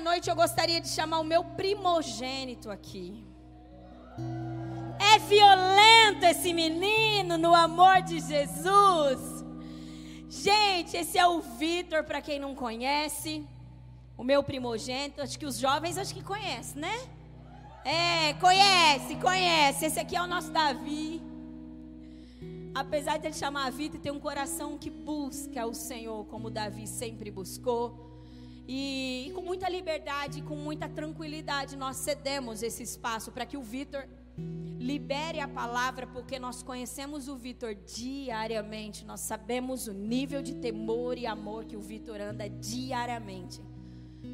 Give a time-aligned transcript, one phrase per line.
[0.00, 3.22] Noite eu gostaria de chamar o meu primogênito aqui.
[4.98, 9.44] É violento esse menino no amor de Jesus.
[10.28, 13.46] Gente, esse é o Vitor, para quem não conhece,
[14.16, 15.20] o meu primogênito.
[15.20, 16.96] Acho que os jovens acho que conhecem, né?
[17.84, 19.86] É, conhece, conhece.
[19.86, 21.20] Esse aqui é o nosso Davi.
[22.74, 27.30] Apesar de ele chamar Vitor, tem um coração que busca o Senhor, como Davi sempre
[27.30, 28.09] buscou.
[28.72, 33.62] E, e com muita liberdade, com muita tranquilidade, nós cedemos esse espaço para que o
[33.64, 34.06] Vitor
[34.78, 41.18] libere a palavra, porque nós conhecemos o Vitor diariamente, nós sabemos o nível de temor
[41.18, 43.60] e amor que o Vitor anda diariamente.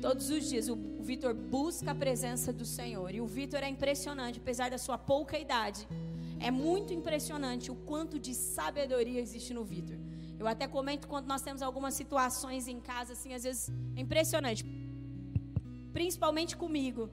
[0.02, 3.14] Todos os dias o Vitor busca a presença do Senhor.
[3.14, 5.88] E o Vitor é impressionante, apesar da sua pouca idade.
[6.38, 9.96] É muito impressionante o quanto de sabedoria existe no Vitor.
[10.38, 14.64] Eu até comento quando nós temos algumas situações em casa, assim, às vezes é impressionante.
[15.92, 17.10] Principalmente comigo.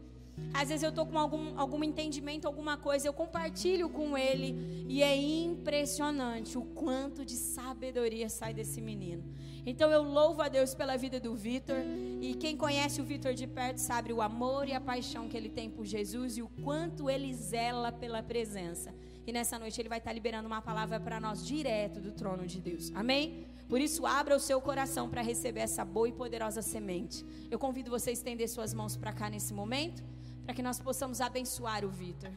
[0.53, 5.03] Às vezes eu estou com algum, algum entendimento, alguma coisa, eu compartilho com ele e
[5.03, 9.23] é impressionante o quanto de sabedoria sai desse menino.
[9.65, 11.77] Então eu louvo a Deus pela vida do Vitor
[12.19, 15.49] e quem conhece o Vitor de perto sabe o amor e a paixão que ele
[15.49, 18.93] tem por Jesus e o quanto ele zela pela presença.
[19.25, 22.59] E nessa noite ele vai estar liberando uma palavra para nós direto do trono de
[22.59, 22.91] Deus.
[22.93, 23.47] Amém?
[23.69, 27.25] Por isso, abra o seu coração para receber essa boa e poderosa semente.
[27.49, 30.03] Eu convido você a estender suas mãos para cá nesse momento,
[30.45, 32.31] para que nós possamos abençoar o Vitor.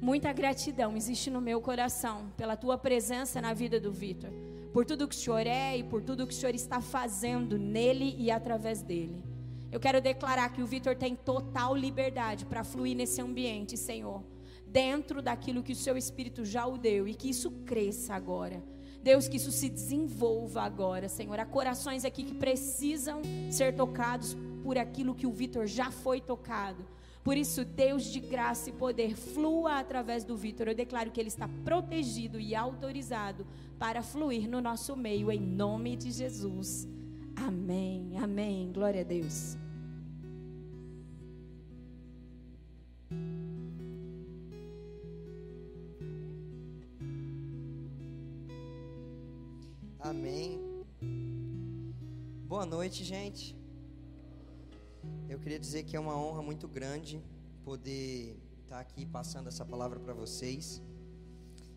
[0.00, 4.30] Muita gratidão existe no meu coração pela tua presença na vida do Vitor,
[4.72, 8.16] por tudo que o Senhor é e por tudo que o Senhor está fazendo nele
[8.18, 9.22] e através dele.
[9.70, 14.24] Eu quero declarar que o Vitor tem total liberdade para fluir nesse ambiente, Senhor
[14.70, 18.62] dentro daquilo que o seu espírito já o deu e que isso cresça agora.
[19.02, 21.38] Deus, que isso se desenvolva agora, Senhor.
[21.40, 26.86] Há corações aqui que precisam ser tocados por aquilo que o Vitor já foi tocado.
[27.24, 30.68] Por isso, Deus de graça e poder flua através do Vitor.
[30.68, 33.46] Eu declaro que ele está protegido e autorizado
[33.78, 36.86] para fluir no nosso meio, em nome de Jesus.
[37.36, 38.70] Amém, amém.
[38.72, 39.56] Glória a Deus.
[50.02, 50.58] Amém.
[52.48, 53.54] Boa noite, gente.
[55.28, 57.22] Eu queria dizer que é uma honra muito grande
[57.62, 60.82] poder estar aqui passando essa palavra para vocês.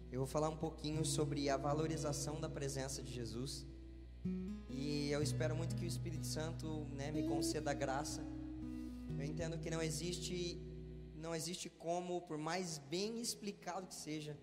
[0.10, 3.68] Eu vou falar um pouquinho sobre a valorização da presença de Jesus.
[4.70, 8.26] E eu espero muito que o Espírito Santo né, me conceda graça.
[9.20, 10.62] Eu entendo que não existe,
[11.14, 14.38] não existe como, por mais bem explicado que seja,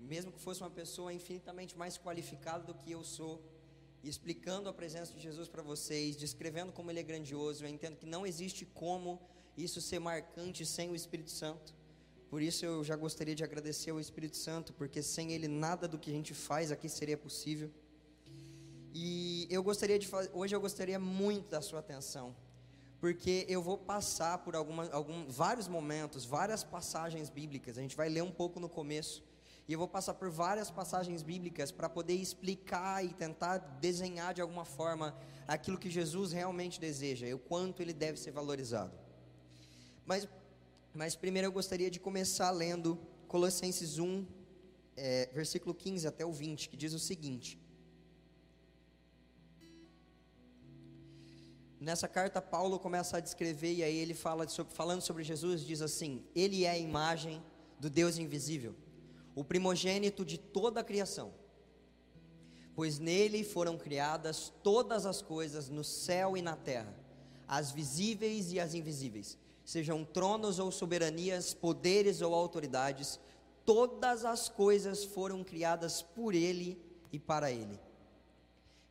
[0.00, 3.42] mesmo que fosse uma pessoa infinitamente mais qualificada do que eu sou,
[4.02, 8.06] explicando a presença de Jesus para vocês, descrevendo como ele é grandioso, eu entendo que
[8.06, 9.20] não existe como
[9.56, 11.74] isso ser marcante sem o Espírito Santo.
[12.30, 15.98] Por isso eu já gostaria de agradecer ao Espírito Santo, porque sem ele nada do
[15.98, 17.70] que a gente faz aqui seria possível.
[18.94, 22.34] E eu gostaria de fazer, hoje eu gostaria muito da sua atenção,
[23.00, 27.76] porque eu vou passar por alguma, algum, vários momentos, várias passagens bíblicas.
[27.76, 29.22] A gente vai ler um pouco no começo,
[29.70, 34.40] e eu vou passar por várias passagens bíblicas para poder explicar e tentar desenhar de
[34.40, 35.16] alguma forma
[35.46, 38.98] aquilo que Jesus realmente deseja e o quanto ele deve ser valorizado.
[40.04, 40.26] Mas,
[40.92, 42.98] mas primeiro eu gostaria de começar lendo
[43.28, 44.26] Colossenses 1,
[44.96, 47.56] é, versículo 15 até o 20, que diz o seguinte.
[51.78, 55.80] Nessa carta, Paulo começa a descrever, e aí ele fala sobre, falando sobre Jesus, diz
[55.80, 57.40] assim: Ele é a imagem
[57.78, 58.74] do Deus invisível
[59.34, 61.32] o primogênito de toda a criação.
[62.74, 66.94] Pois nele foram criadas todas as coisas no céu e na terra,
[67.46, 73.18] as visíveis e as invisíveis, sejam tronos ou soberanias, poderes ou autoridades,
[73.64, 76.80] todas as coisas foram criadas por ele
[77.12, 77.78] e para ele.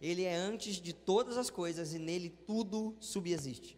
[0.02, 3.78] Ele é antes de todas as coisas e nele tudo subexiste.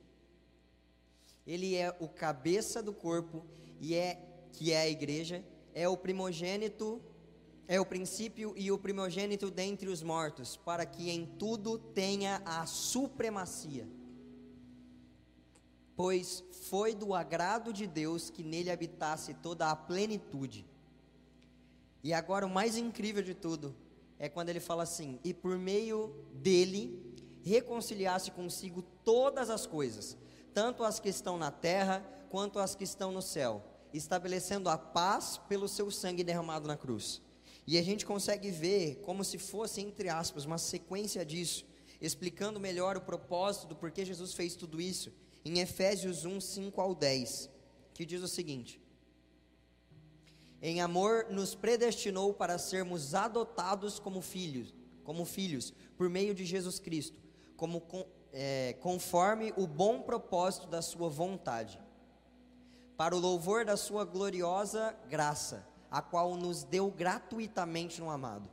[1.45, 3.43] Ele é o cabeça do corpo
[3.79, 4.19] e é
[4.51, 5.43] que é a igreja
[5.73, 7.01] é o primogênito,
[7.67, 12.65] é o princípio e o primogênito dentre os mortos, para que em tudo tenha a
[12.65, 13.87] supremacia.
[15.95, 20.65] Pois foi do agrado de Deus que nele habitasse toda a plenitude.
[22.03, 23.75] E agora o mais incrível de tudo
[24.17, 30.17] é quando ele fala assim: e por meio dele reconciliasse consigo todas as coisas,
[30.53, 35.39] tanto as que estão na terra quanto as que estão no céu estabelecendo a paz
[35.49, 37.21] pelo seu sangue derramado na cruz.
[37.65, 41.65] E a gente consegue ver como se fosse, entre aspas, uma sequência disso,
[41.99, 45.11] explicando melhor o propósito do porquê Jesus fez tudo isso,
[45.45, 47.49] em Efésios 1, 5 ao 10,
[47.93, 48.81] que diz o seguinte:
[50.61, 54.73] Em amor nos predestinou para sermos adotados como filhos,
[55.03, 57.19] como filhos, por meio de Jesus Cristo,
[57.55, 57.83] como
[58.33, 61.79] é, conforme o bom propósito da sua vontade,
[63.01, 68.47] para o louvor da sua gloriosa graça, a qual nos deu gratuitamente no amado.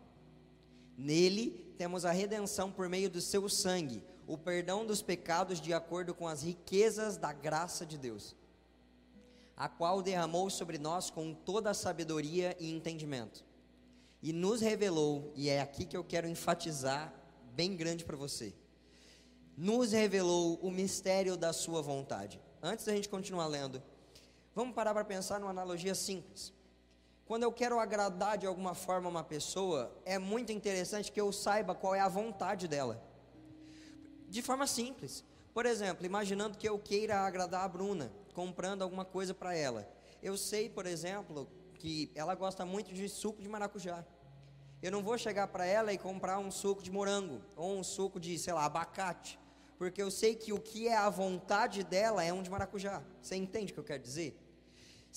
[0.96, 6.14] Nele temos a redenção por meio do seu sangue, o perdão dos pecados de acordo
[6.14, 8.34] com as riquezas da graça de Deus,
[9.54, 13.44] a qual derramou sobre nós com toda a sabedoria e entendimento,
[14.22, 17.12] e nos revelou, e é aqui que eu quero enfatizar
[17.54, 18.54] bem grande para você
[19.54, 22.40] nos revelou o mistério da sua vontade.
[22.62, 23.82] Antes da gente continuar lendo,
[24.58, 26.52] vamos parar para pensar numa analogia simples.
[27.24, 31.76] Quando eu quero agradar de alguma forma uma pessoa, é muito interessante que eu saiba
[31.76, 33.00] qual é a vontade dela.
[34.28, 35.24] De forma simples.
[35.54, 39.88] Por exemplo, imaginando que eu queira agradar a Bruna, comprando alguma coisa para ela.
[40.20, 44.04] Eu sei, por exemplo, que ela gosta muito de suco de maracujá.
[44.82, 48.18] Eu não vou chegar para ela e comprar um suco de morango ou um suco
[48.18, 49.38] de, sei lá, abacate
[49.78, 53.00] porque eu sei que o que é a vontade dela é um de maracujá.
[53.22, 54.36] Você entende o que eu quero dizer?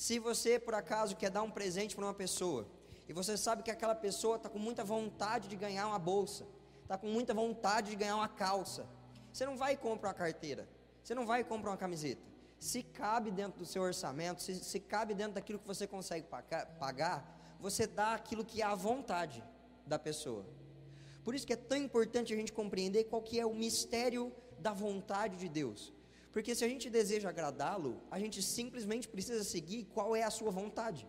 [0.01, 2.67] Se você, por acaso, quer dar um presente para uma pessoa,
[3.07, 6.47] e você sabe que aquela pessoa está com muita vontade de ganhar uma bolsa,
[6.81, 8.87] está com muita vontade de ganhar uma calça,
[9.31, 10.67] você não vai comprar uma carteira,
[11.03, 12.23] você não vai comprar uma camiseta.
[12.59, 16.25] Se cabe dentro do seu orçamento, se, se cabe dentro daquilo que você consegue
[16.79, 19.43] pagar, você dá aquilo que é a vontade
[19.85, 20.43] da pessoa.
[21.23, 24.73] Por isso que é tão importante a gente compreender qual que é o mistério da
[24.73, 25.93] vontade de Deus.
[26.31, 30.49] Porque se a gente deseja agradá-lo, a gente simplesmente precisa seguir qual é a sua
[30.49, 31.07] vontade.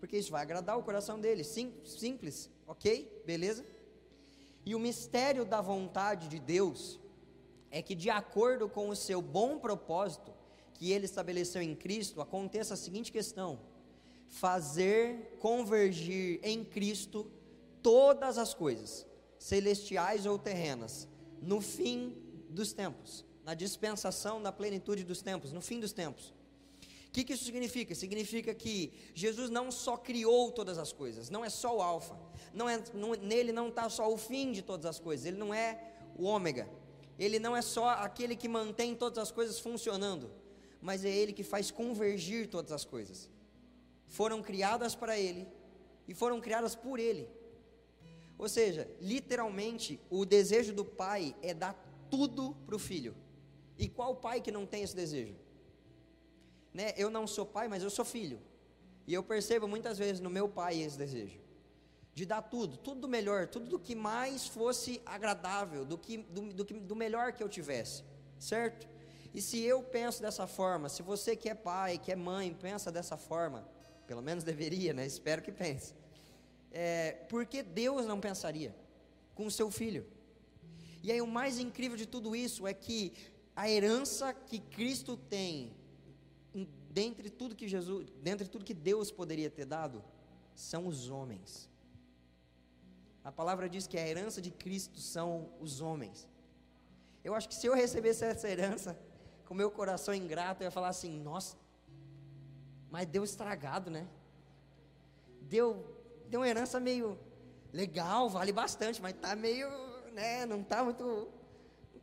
[0.00, 1.44] Porque isso vai agradar o coração dele.
[1.44, 3.22] Sim, simples, ok?
[3.24, 3.64] Beleza?
[4.66, 6.98] E o mistério da vontade de Deus
[7.70, 10.32] é que, de acordo com o seu bom propósito,
[10.74, 13.60] que ele estabeleceu em Cristo, aconteça a seguinte questão:
[14.28, 17.30] fazer convergir em Cristo
[17.80, 19.06] todas as coisas,
[19.38, 21.08] celestiais ou terrenas,
[21.40, 22.16] no fim
[22.48, 26.32] dos tempos, na dispensação da plenitude dos tempos, no fim dos tempos.
[27.08, 27.94] O que, que isso significa?
[27.94, 32.18] Significa que Jesus não só criou todas as coisas, não é só o Alfa,
[32.54, 35.52] não é, não, nele não está só o fim de todas as coisas, ele não
[35.52, 36.68] é o Ômega,
[37.18, 40.30] ele não é só aquele que mantém todas as coisas funcionando,
[40.80, 43.28] mas é ele que faz convergir todas as coisas.
[44.06, 45.46] Foram criadas para ele
[46.08, 47.28] e foram criadas por ele.
[48.38, 51.74] Ou seja, literalmente, o desejo do pai é dar
[52.10, 53.14] tudo para o filho.
[53.78, 55.34] E qual pai que não tem esse desejo?
[56.72, 56.92] Né?
[56.96, 58.40] Eu não sou pai, mas eu sou filho.
[59.06, 61.40] E eu percebo muitas vezes no meu pai esse desejo.
[62.14, 66.52] De dar tudo, tudo do melhor, tudo do que mais fosse agradável, do, que, do,
[66.52, 68.04] do, do melhor que eu tivesse.
[68.38, 68.86] Certo?
[69.34, 72.92] E se eu penso dessa forma, se você que é pai, que é mãe, pensa
[72.92, 73.66] dessa forma,
[74.06, 75.06] pelo menos deveria, né?
[75.06, 75.94] Espero que pense.
[76.70, 78.74] É, por que Deus não pensaria
[79.34, 80.06] com o seu filho?
[81.02, 83.12] E aí o mais incrível de tudo isso é que
[83.54, 85.74] a herança que Cristo tem,
[86.90, 90.02] dentre tudo que Jesus, dentre tudo que Deus poderia ter dado,
[90.54, 91.70] são os homens.
[93.24, 96.28] A palavra diz que a herança de Cristo são os homens.
[97.22, 98.98] Eu acho que se eu recebesse essa herança,
[99.46, 101.56] com meu coração ingrato, eu ia falar assim: nossa,
[102.90, 104.08] mas deu estragado, né?
[105.42, 105.84] Deu,
[106.28, 107.18] deu uma herança meio
[107.72, 109.68] legal, vale bastante, mas tá meio
[110.12, 111.28] né, não está muito,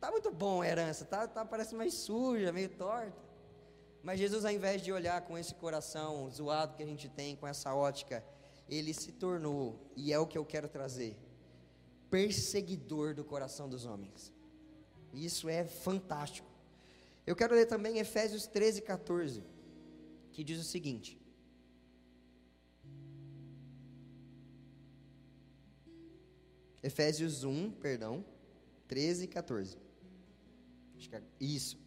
[0.00, 3.30] tá muito bom a herança, tá, tá parece mais suja, meio torta.
[4.02, 7.46] Mas Jesus, ao invés de olhar com esse coração zoado que a gente tem, com
[7.46, 8.24] essa ótica,
[8.68, 11.16] ele se tornou, e é o que eu quero trazer,
[12.10, 14.32] perseguidor do coração dos homens.
[15.12, 16.48] Isso é fantástico.
[17.26, 19.44] Eu quero ler também Efésios 13, 14,
[20.32, 21.20] que diz o seguinte:
[26.82, 28.24] Efésios 1, perdão,
[28.88, 29.89] 13 e 14.
[31.12, 31.78] É isso.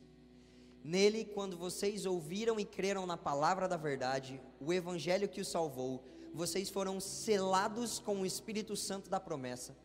[0.84, 6.04] Nele, quando vocês ouviram e creram na palavra da verdade, o evangelho que os salvou,
[6.34, 9.76] vocês foram selados com o Espírito Santo da promessa,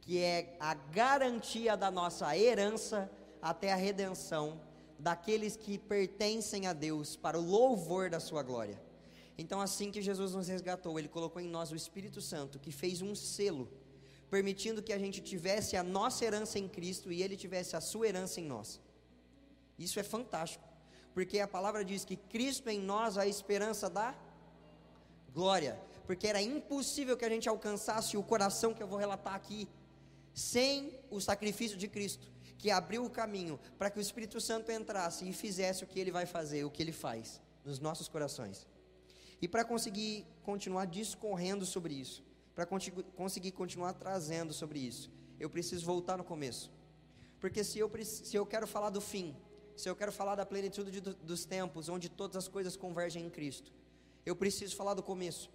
[0.00, 4.60] que é a garantia da nossa herança até a redenção
[4.98, 8.80] daqueles que pertencem a Deus para o louvor da sua glória.
[9.38, 13.00] Então, assim que Jesus nos resgatou, Ele colocou em nós o Espírito Santo, que fez
[13.00, 13.70] um selo,
[14.30, 18.06] permitindo que a gente tivesse a nossa herança em Cristo e Ele tivesse a sua
[18.06, 18.80] herança em nós.
[19.78, 20.64] Isso é fantástico,
[21.12, 24.14] porque a palavra diz que Cristo em nós a esperança da
[25.34, 29.68] glória, porque era impossível que a gente alcançasse o coração que eu vou relatar aqui
[30.32, 35.28] Sem o sacrifício de Cristo, que abriu o caminho para que o Espírito Santo entrasse
[35.28, 38.66] e fizesse o que ele vai fazer, o que ele faz nos nossos corações.
[39.42, 42.22] E para conseguir continuar discorrendo sobre isso,
[42.60, 42.66] para
[43.16, 46.70] conseguir continuar trazendo sobre isso, eu preciso voltar no começo.
[47.40, 49.34] Porque se eu, se eu quero falar do fim,
[49.74, 53.30] se eu quero falar da plenitude de, dos tempos, onde todas as coisas convergem em
[53.30, 53.72] Cristo,
[54.26, 55.50] eu preciso falar do começo.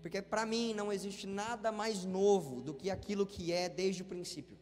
[0.00, 4.04] Porque para mim não existe nada mais novo do que aquilo que é desde o
[4.04, 4.58] princípio.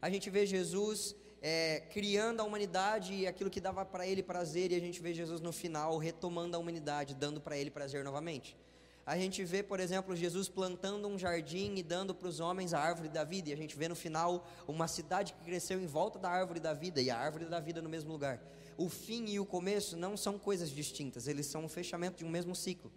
[0.00, 4.72] A gente vê Jesus é, criando a humanidade e aquilo que dava para ele prazer,
[4.72, 8.56] e a gente vê Jesus no final retomando a humanidade, dando para ele prazer novamente.
[9.04, 12.78] A gente vê, por exemplo, Jesus plantando um jardim e dando para os homens a
[12.78, 16.20] árvore da vida, e a gente vê no final uma cidade que cresceu em volta
[16.20, 18.40] da árvore da vida e a árvore da vida no mesmo lugar.
[18.76, 22.30] O fim e o começo não são coisas distintas, eles são um fechamento de um
[22.30, 22.92] mesmo ciclo.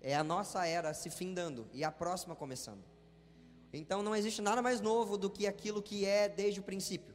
[0.00, 2.84] É a nossa era se findando e a próxima começando.
[3.72, 7.14] Então não existe nada mais novo do que aquilo que é desde o princípio.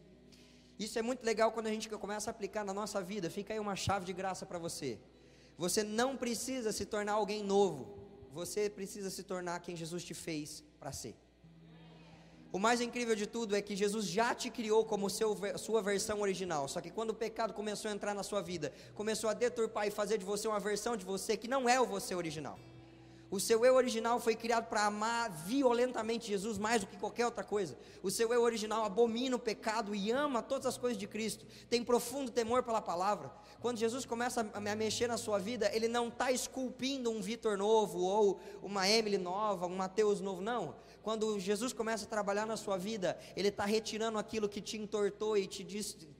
[0.77, 3.29] Isso é muito legal quando a gente começa a aplicar na nossa vida.
[3.29, 4.99] Fica aí uma chave de graça para você.
[5.57, 8.06] Você não precisa se tornar alguém novo
[8.37, 11.15] você precisa se tornar quem Jesus te fez para ser.
[12.51, 16.21] O mais incrível de tudo é que Jesus já te criou como seu, sua versão
[16.21, 16.67] original.
[16.67, 19.91] Só que quando o pecado começou a entrar na sua vida, começou a deturpar e
[19.91, 22.59] fazer de você uma versão de você que não é o você original.
[23.29, 27.43] O seu eu original foi criado para amar violentamente Jesus mais do que qualquer outra
[27.43, 27.77] coisa.
[28.01, 31.45] O seu eu original abomina o pecado e ama todas as coisas de Cristo.
[31.69, 33.29] Tem profundo temor pela palavra.
[33.59, 37.99] Quando Jesus começa a mexer na sua vida, ele não está esculpindo um Vitor novo
[37.99, 40.75] ou uma Emily nova, um Mateus novo, não.
[41.03, 45.37] Quando Jesus começa a trabalhar na sua vida, ele está retirando aquilo que te entortou
[45.37, 45.65] e te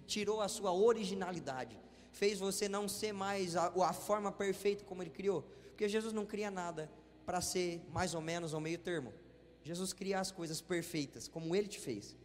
[0.06, 1.80] tirou a sua originalidade.
[2.12, 5.46] Fez você não ser mais a, a forma perfeita como ele criou.
[5.78, 6.90] Porque Jesus não cria nada
[7.24, 9.14] para ser mais ou menos ao meio termo.
[9.62, 12.18] Jesus cria as coisas perfeitas, como ele te fez.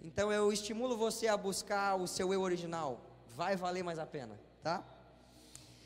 [0.00, 3.04] Então eu estimulo você a buscar o seu eu original.
[3.36, 4.82] Vai valer mais a pena, tá?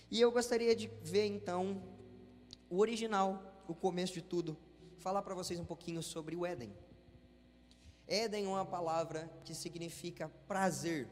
[0.09, 1.83] E eu gostaria de ver então
[2.71, 4.57] o original, o começo de tudo.
[4.99, 6.73] Falar para vocês um pouquinho sobre o Éden.
[8.07, 11.09] Éden é uma palavra que significa prazer.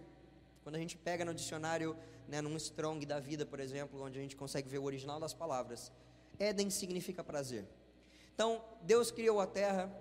[0.63, 1.97] Quando a gente pega no dicionário
[2.33, 5.35] né, num strong da vida, por exemplo, onde a gente consegue ver o original das
[5.35, 5.93] palavras.
[6.39, 7.67] Éden significa prazer.
[8.35, 9.93] Então, Deus criou a terra,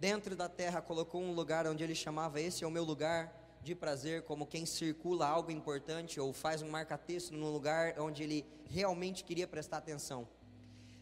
[0.00, 3.74] dentro da terra colocou um lugar onde ele chamava esse é o meu lugar de
[3.74, 9.22] prazer, como quem circula algo importante ou faz um marca-texto num lugar onde ele realmente
[9.22, 10.26] queria prestar atenção.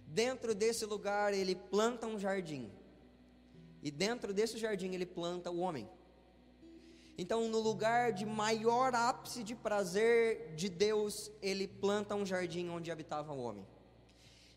[0.04, 2.72] Dentro desse lugar ele planta um jardim.
[3.84, 5.88] E dentro desse jardim ele planta o homem.
[7.18, 12.90] Então, no lugar de maior ápice de prazer de Deus, ele planta um jardim onde
[12.90, 13.66] habitava o homem.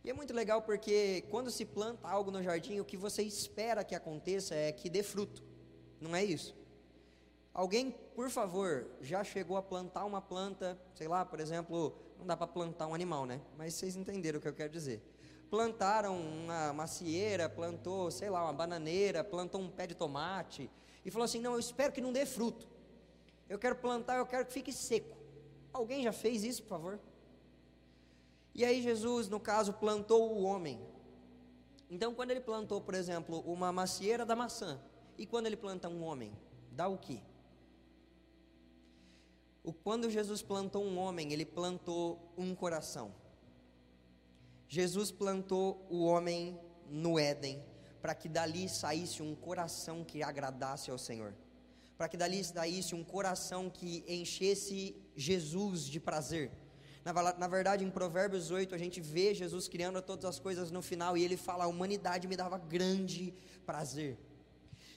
[0.03, 3.83] E é muito legal porque quando se planta algo no jardim, o que você espera
[3.83, 5.43] que aconteça é que dê fruto.
[6.01, 6.55] Não é isso?
[7.53, 12.35] Alguém, por favor, já chegou a plantar uma planta, sei lá, por exemplo, não dá
[12.35, 13.41] para plantar um animal, né?
[13.57, 15.01] Mas vocês entenderam o que eu quero dizer.
[15.49, 20.69] Plantaram uma macieira, plantou, sei lá, uma bananeira, plantou um pé de tomate,
[21.03, 22.67] e falou assim: Não, eu espero que não dê fruto.
[23.47, 25.17] Eu quero plantar, eu quero que fique seco.
[25.73, 26.99] Alguém já fez isso, por favor?
[28.53, 30.79] E aí, Jesus, no caso, plantou o homem.
[31.89, 34.79] Então, quando ele plantou, por exemplo, uma macieira da maçã,
[35.17, 36.31] e quando ele planta um homem,
[36.71, 37.19] dá o quê?
[39.63, 43.13] O, quando Jesus plantou um homem, ele plantou um coração.
[44.67, 47.63] Jesus plantou o homem no Éden,
[48.01, 51.33] para que dali saísse um coração que agradasse ao Senhor,
[51.97, 56.51] para que dali saísse um coração que enchesse Jesus de prazer.
[57.03, 61.17] Na, verdade, em Provérbios 8, a gente vê Jesus criando todas as coisas no final
[61.17, 63.33] e ele fala: A humanidade me dava grande
[63.65, 64.17] prazer.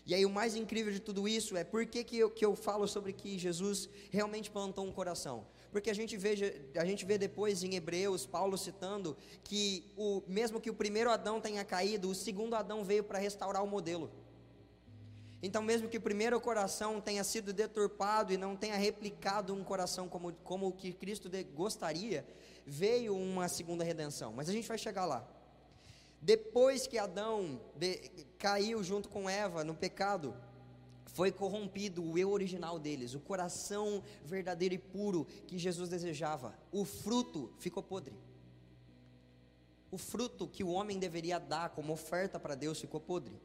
[0.05, 2.57] E aí, o mais incrível de tudo isso é por que, que, eu, que eu
[2.57, 5.47] falo sobre que Jesus realmente plantou um coração?
[5.73, 6.35] Porque a gente vê,
[6.77, 11.41] a gente vê depois em Hebreus, Paulo citando que o, mesmo que o primeiro Adão
[11.41, 14.11] tenha caído, o segundo Adão veio para restaurar o modelo.
[15.43, 20.09] Então, mesmo que o primeiro coração tenha sido deturpado e não tenha replicado um coração
[20.09, 22.25] como, como o que Cristo de, gostaria,
[22.67, 24.31] veio uma segunda redenção.
[24.33, 25.27] Mas a gente vai chegar lá.
[26.21, 27.97] Depois que Adão de,
[28.39, 30.37] caiu junto com Eva no pecado,
[31.13, 36.59] foi corrompido o eu original deles, o coração verdadeiro e puro que Jesus desejava.
[36.73, 38.15] O fruto ficou podre.
[39.91, 43.39] O fruto que o homem deveria dar como oferta para Deus ficou podre.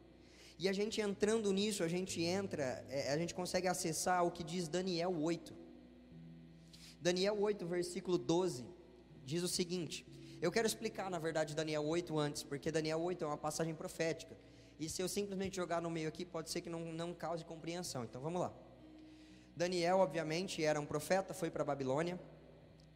[0.58, 4.44] E a gente entrando nisso, a gente entra, é, a gente consegue acessar o que
[4.44, 5.54] diz Daniel 8.
[7.02, 8.66] Daniel 8, versículo 12,
[9.26, 10.06] diz o seguinte:
[10.42, 14.36] Eu quero explicar, na verdade, Daniel 8 antes, porque Daniel 8 é uma passagem profética.
[14.80, 18.04] E se eu simplesmente jogar no meio aqui, pode ser que não, não cause compreensão.
[18.04, 18.54] Então vamos lá.
[19.56, 22.20] Daniel, obviamente, era um profeta, foi para a Babilônia.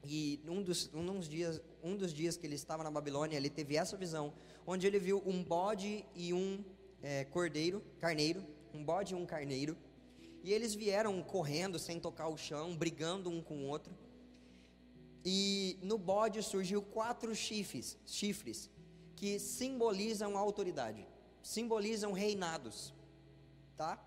[0.04, 3.50] E um dos, um, dos dias, um dos dias que ele estava na Babilônia, ele
[3.50, 4.34] teve essa visão,
[4.66, 6.64] onde ele viu um bode e um
[7.02, 9.78] é, cordeiro, carneiro, um bode e um carneiro.
[10.44, 13.94] E eles vieram correndo, sem tocar o chão, brigando um com o outro.
[15.24, 18.70] E no bode surgiu quatro chifres, chifres
[19.16, 21.08] que simbolizam a autoridade,
[21.42, 22.94] simbolizam reinados,
[23.76, 24.00] tá?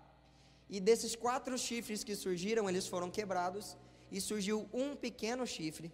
[0.69, 3.77] E desses quatro chifres que surgiram, eles foram quebrados
[4.11, 5.91] e surgiu um pequeno chifre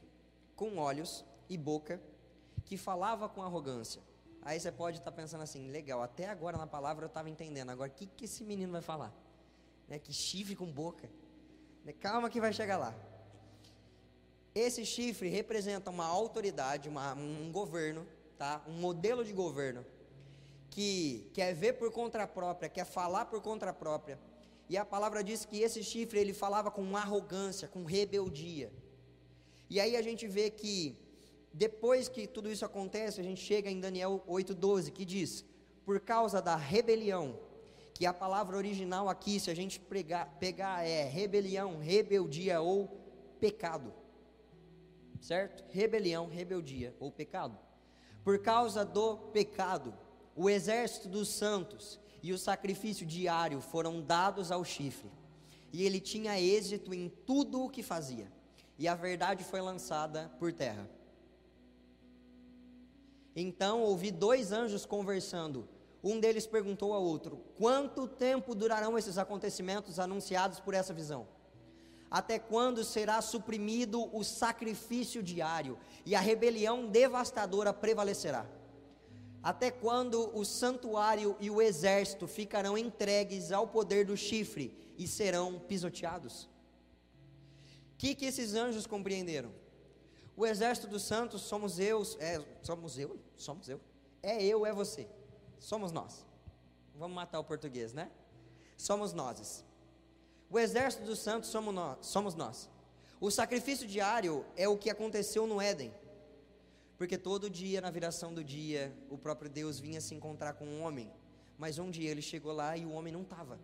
[0.55, 2.01] com olhos e boca
[2.65, 4.01] que falava com arrogância.
[4.41, 7.91] Aí você pode estar pensando assim, legal, até agora na palavra eu estava entendendo, agora
[7.91, 9.13] o que, que esse menino vai falar?
[9.87, 11.09] Né, que chifre com boca.
[11.83, 12.95] Né, calma que vai chegar lá.
[14.53, 18.05] Esse chifre representa uma autoridade, uma, um governo,
[18.37, 18.61] tá?
[18.67, 19.85] um modelo de governo,
[20.71, 24.17] que quer ver por conta própria, quer falar por conta própria.
[24.67, 28.71] E a palavra diz que esse chifre ele falava com arrogância, com rebeldia.
[29.69, 30.97] E aí a gente vê que
[31.53, 35.45] depois que tudo isso acontece, a gente chega em Daniel 8:12, que diz:
[35.85, 37.37] "Por causa da rebelião",
[37.93, 42.87] que a palavra original aqui, se a gente pegar, pegar é rebelião, rebeldia ou
[43.39, 43.93] pecado
[45.21, 45.63] certo?
[45.69, 47.57] Rebelião, rebeldia ou pecado.
[48.23, 49.93] Por causa do pecado,
[50.41, 55.11] o exército dos santos e o sacrifício diário foram dados ao chifre,
[55.71, 58.27] e ele tinha êxito em tudo o que fazia,
[58.75, 60.89] e a verdade foi lançada por terra.
[63.35, 65.69] Então ouvi dois anjos conversando.
[66.03, 71.27] Um deles perguntou ao outro: Quanto tempo durarão esses acontecimentos anunciados por essa visão?
[72.09, 78.45] Até quando será suprimido o sacrifício diário e a rebelião devastadora prevalecerá?
[79.43, 85.59] Até quando o santuário e o exército ficarão entregues ao poder do chifre e serão
[85.59, 86.43] pisoteados?
[87.93, 89.51] O que, que esses anjos compreenderam?
[90.37, 93.79] O exército dos santos somos eu, é, somos eu, somos eu,
[94.21, 95.07] é eu, é você,
[95.59, 96.25] somos nós.
[96.95, 98.11] Vamos matar o português, né?
[98.77, 99.65] Somos nós.
[100.49, 102.69] O exército dos santos somos nós, somos nós.
[103.19, 105.93] O sacrifício diário é o que aconteceu no Éden.
[107.01, 110.83] Porque todo dia, na viração do dia, o próprio Deus vinha se encontrar com um
[110.83, 111.11] homem.
[111.57, 113.59] Mas um dia ele chegou lá e o homem não estava.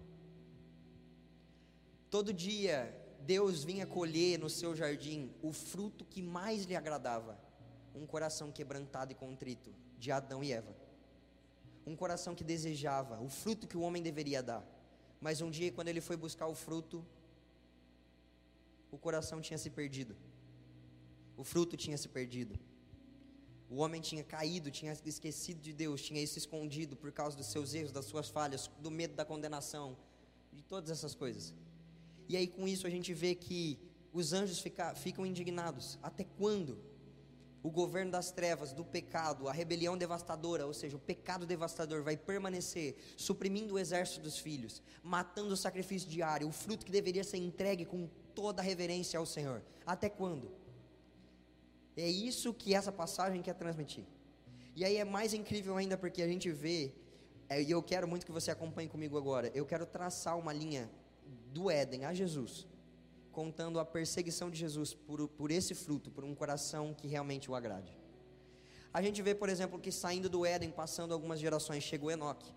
[2.10, 7.40] Todo dia, Deus vinha colher no seu jardim o fruto que mais lhe agradava:
[7.94, 10.76] um coração quebrantado e contrito, de Adão e Eva.
[11.86, 14.66] Um coração que desejava o fruto que o homem deveria dar.
[15.22, 17.06] Mas um dia, quando ele foi buscar o fruto,
[18.90, 20.16] o coração tinha se perdido.
[21.38, 22.58] O fruto tinha se perdido.
[23.70, 27.74] O homem tinha caído, tinha esquecido de Deus, tinha se escondido por causa dos seus
[27.74, 29.98] erros, das suas falhas, do medo da condenação,
[30.54, 31.54] de todas essas coisas.
[32.30, 33.78] E aí, com isso, a gente vê que
[34.14, 36.00] os anjos fica, ficam indignados.
[36.02, 36.78] Até quando?
[37.68, 42.16] o governo das trevas, do pecado, a rebelião devastadora, ou seja, o pecado devastador vai
[42.16, 47.38] permanecer, suprimindo o exército dos filhos, matando o sacrifício diário, o fruto que deveria ser
[47.38, 49.62] entregue com toda a reverência ao Senhor.
[49.86, 50.50] Até quando?
[51.98, 54.06] É isso que essa passagem quer transmitir.
[54.76, 56.94] E aí é mais incrível ainda porque a gente vê,
[57.50, 60.90] é, e eu quero muito que você acompanhe comigo agora, eu quero traçar uma linha
[61.52, 62.68] do Éden a Jesus
[63.32, 67.56] contando a perseguição de Jesus por, por esse fruto, por um coração que realmente o
[67.56, 67.96] agrade.
[68.92, 72.52] A gente vê, por exemplo, que saindo do Éden, passando algumas gerações, chegou Enoque.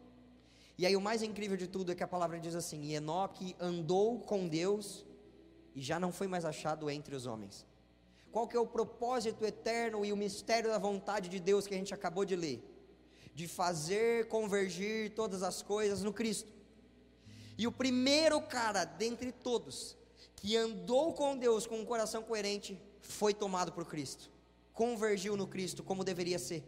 [0.78, 3.54] E aí o mais incrível de tudo é que a palavra diz assim: e Enoque
[3.60, 5.04] andou com Deus
[5.74, 7.66] e já não foi mais achado entre os homens.
[8.32, 11.76] Qual que é o propósito eterno e o mistério da vontade de Deus que a
[11.76, 12.62] gente acabou de ler?
[13.34, 16.52] De fazer convergir todas as coisas no Cristo.
[17.58, 19.96] E o primeiro cara dentre todos
[20.40, 24.30] que andou com Deus com um coração coerente, foi tomado por Cristo,
[24.72, 26.64] convergiu no Cristo como deveria ser.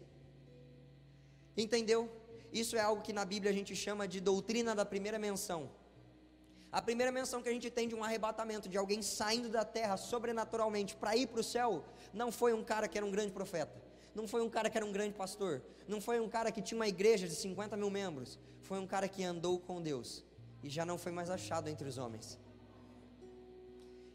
[1.56, 2.10] Entendeu?
[2.52, 5.70] Isso é algo que na Bíblia a gente chama de doutrina da primeira menção.
[6.72, 9.98] A primeira menção que a gente tem de um arrebatamento, de alguém saindo da terra
[9.98, 13.78] sobrenaturalmente para ir para o céu, não foi um cara que era um grande profeta,
[14.14, 16.78] não foi um cara que era um grande pastor, não foi um cara que tinha
[16.78, 20.24] uma igreja de 50 mil membros, foi um cara que andou com Deus
[20.62, 22.38] e já não foi mais achado entre os homens.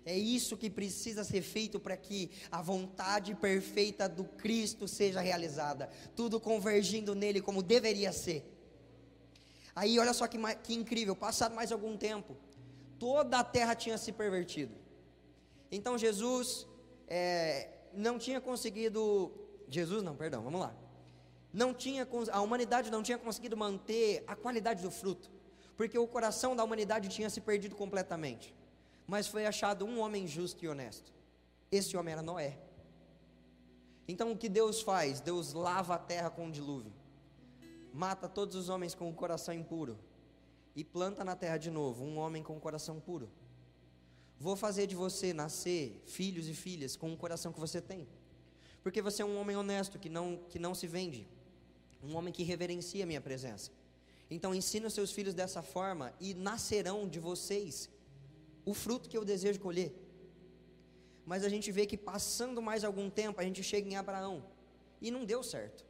[0.04, 5.92] É isso que precisa ser feito para que a vontade perfeita do Cristo seja realizada,
[6.16, 8.52] tudo convergindo nele como deveria ser.
[9.76, 12.36] Aí olha só que, que incrível, passado mais algum tempo,
[13.00, 14.76] toda a terra tinha se pervertido.
[15.72, 16.68] Então Jesus
[17.08, 19.32] é, não tinha conseguido,
[19.68, 20.74] Jesus não, perdão, vamos lá.
[21.54, 25.30] não tinha, a humanidade não tinha conseguido manter a qualidade do fruto,
[25.76, 28.56] porque o coração da humanidade tinha se perdido completamente.
[29.06, 31.14] Mas foi achado um homem justo e honesto.
[31.72, 32.58] Esse homem era Noé.
[34.08, 35.22] Então o que Deus faz?
[35.22, 36.94] Deus lava a terra com um dilúvio,
[37.94, 39.98] mata todos os homens com o coração impuro
[40.78, 43.28] e planta na terra de novo um homem com o coração puro.
[44.40, 48.08] Vou fazer de você nascer filhos e filhas com o coração que você tem.
[48.84, 51.28] Porque você é um homem honesto que não, que não se vende,
[52.04, 53.72] um homem que reverencia a minha presença.
[54.30, 57.90] Então ensine os seus filhos dessa forma e nascerão de vocês
[58.64, 59.92] o fruto que eu desejo colher.
[61.26, 64.44] Mas a gente vê que passando mais algum tempo, a gente chega em Abraão
[65.02, 65.84] e não deu certo.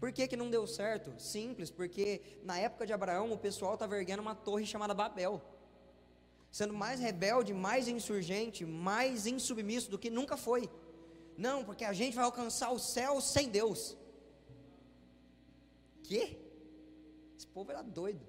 [0.00, 1.12] Por que, que não deu certo?
[1.20, 5.42] Simples, porque na época de Abraão o pessoal estava erguendo uma torre chamada Babel,
[6.50, 10.70] sendo mais rebelde, mais insurgente, mais insubmisso do que nunca foi.
[11.36, 13.94] Não, porque a gente vai alcançar o céu sem Deus.
[16.02, 16.38] Que?
[17.36, 18.26] Esse povo era doido.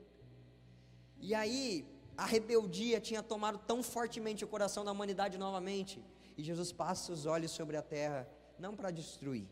[1.20, 6.04] E aí, a rebeldia tinha tomado tão fortemente o coração da humanidade novamente.
[6.38, 8.30] E Jesus passa os olhos sobre a terra,
[8.60, 9.48] não para destruir,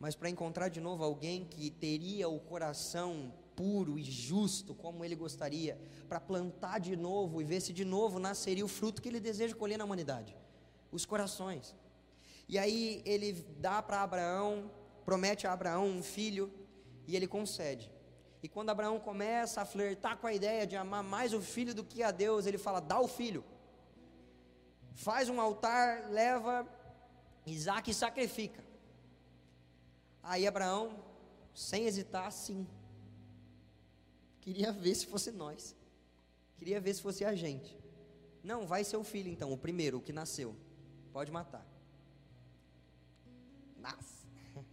[0.00, 5.14] mas para encontrar de novo alguém que teria o coração puro e justo como ele
[5.14, 9.20] gostaria, para plantar de novo e ver se de novo nasceria o fruto que ele
[9.20, 10.34] deseja colher na humanidade
[10.90, 11.74] os corações.
[12.48, 14.70] E aí ele dá para Abraão,
[15.04, 16.52] promete a Abraão um filho,
[17.06, 17.90] e ele concede.
[18.42, 21.84] E quando Abraão começa a flertar com a ideia de amar mais o filho do
[21.84, 23.44] que a Deus, ele fala: dá o filho.
[24.94, 26.66] Faz um altar, leva
[27.46, 28.69] Isaac e sacrifica.
[30.22, 31.02] Aí Abraão,
[31.54, 32.66] sem hesitar, sim.
[34.40, 35.76] Queria ver se fosse nós.
[36.56, 37.78] Queria ver se fosse a gente.
[38.42, 40.56] Não, vai ser o filho então, o primeiro, o que nasceu.
[41.12, 41.66] Pode matar.
[43.78, 44.26] Nasce.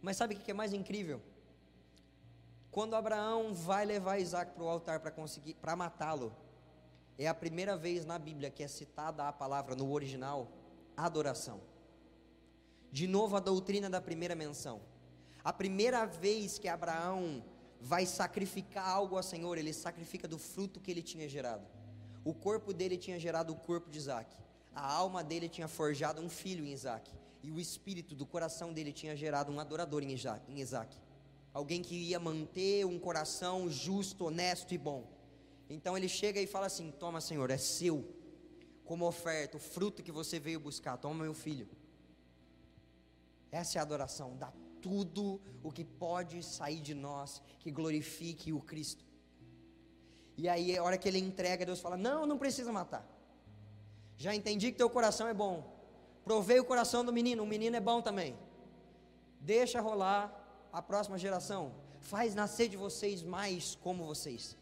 [0.00, 1.22] Mas sabe o que é mais incrível?
[2.70, 6.32] Quando Abraão vai levar Isaac para o altar para conseguir, para matá-lo,
[7.18, 10.48] é a primeira vez na Bíblia que é citada a palavra no original
[10.96, 11.60] adoração.
[12.90, 14.80] De novo a doutrina da primeira menção.
[15.42, 17.42] A primeira vez que Abraão
[17.80, 21.66] vai sacrificar algo ao Senhor, ele sacrifica do fruto que ele tinha gerado.
[22.24, 24.36] O corpo dele tinha gerado o corpo de Isaac.
[24.74, 27.10] A alma dele tinha forjado um filho em Isaac.
[27.42, 30.12] E o espírito do coração dele tinha gerado um adorador em
[30.60, 31.00] Isaac
[31.52, 35.04] alguém que ia manter um coração justo, honesto e bom.
[35.68, 38.04] Então ele chega e fala assim: Toma, Senhor, é seu,
[38.84, 40.96] como oferta, o fruto que você veio buscar.
[40.96, 41.68] Toma, meu filho.
[43.50, 48.60] Essa é a adoração, dá tudo o que pode sair de nós que glorifique o
[48.60, 49.04] Cristo.
[50.36, 53.06] E aí, a hora que ele entrega, Deus fala: Não, não precisa matar.
[54.16, 55.64] Já entendi que teu coração é bom.
[56.24, 58.36] Provei o coração do menino, o menino é bom também.
[59.40, 60.40] Deixa rolar,
[60.72, 64.56] a próxima geração, faz nascer de vocês mais como vocês.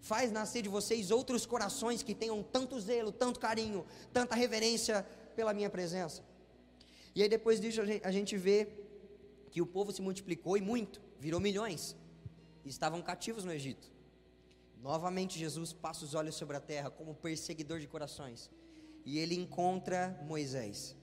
[0.00, 5.54] Faz nascer de vocês outros corações que tenham tanto zelo, tanto carinho, tanta reverência pela
[5.54, 6.22] minha presença.
[7.14, 8.68] E aí depois disso a gente vê
[9.50, 11.96] que o povo se multiplicou e muito, virou milhões.
[12.64, 13.92] E estavam cativos no Egito.
[14.82, 18.50] Novamente Jesus passa os olhos sobre a terra como perseguidor de corações.
[19.04, 20.96] E ele encontra Moisés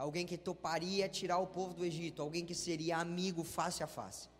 [0.00, 4.30] alguém que toparia tirar o povo do Egito, alguém que seria amigo face a face.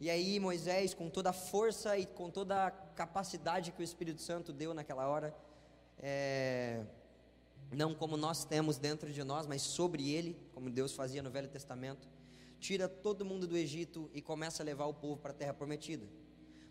[0.00, 4.20] E aí Moisés, com toda a força e com toda a capacidade que o Espírito
[4.20, 5.32] Santo deu naquela hora,
[5.98, 6.84] é,
[7.72, 11.48] não como nós temos dentro de nós, mas sobre ele, como Deus fazia no Velho
[11.48, 12.08] Testamento,
[12.60, 16.06] tira todo mundo do Egito e começa a levar o povo para a Terra Prometida.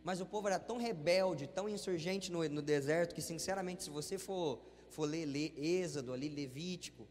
[0.03, 4.17] Mas o povo era tão rebelde, tão insurgente no, no deserto, que sinceramente, se você
[4.17, 7.08] for, for ler, ler Êxodo, ali, Levítico,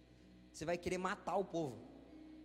[0.52, 1.76] você vai querer matar o povo.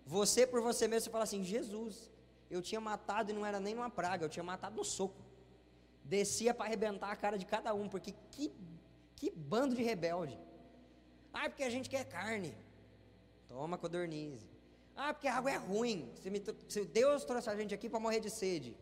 [0.05, 2.09] Você por você mesmo, você fala assim: Jesus,
[2.49, 5.21] eu tinha matado e não era nem uma praga, eu tinha matado no soco.
[6.03, 8.51] Descia para arrebentar a cara de cada um, porque que,
[9.15, 10.39] que bando de rebelde.
[11.33, 12.55] Ah, porque a gente quer carne.
[13.47, 14.47] Toma codornize.
[14.95, 16.11] Ah, porque a água é ruim.
[16.67, 18.75] Se Deus trouxe a gente aqui para morrer de sede.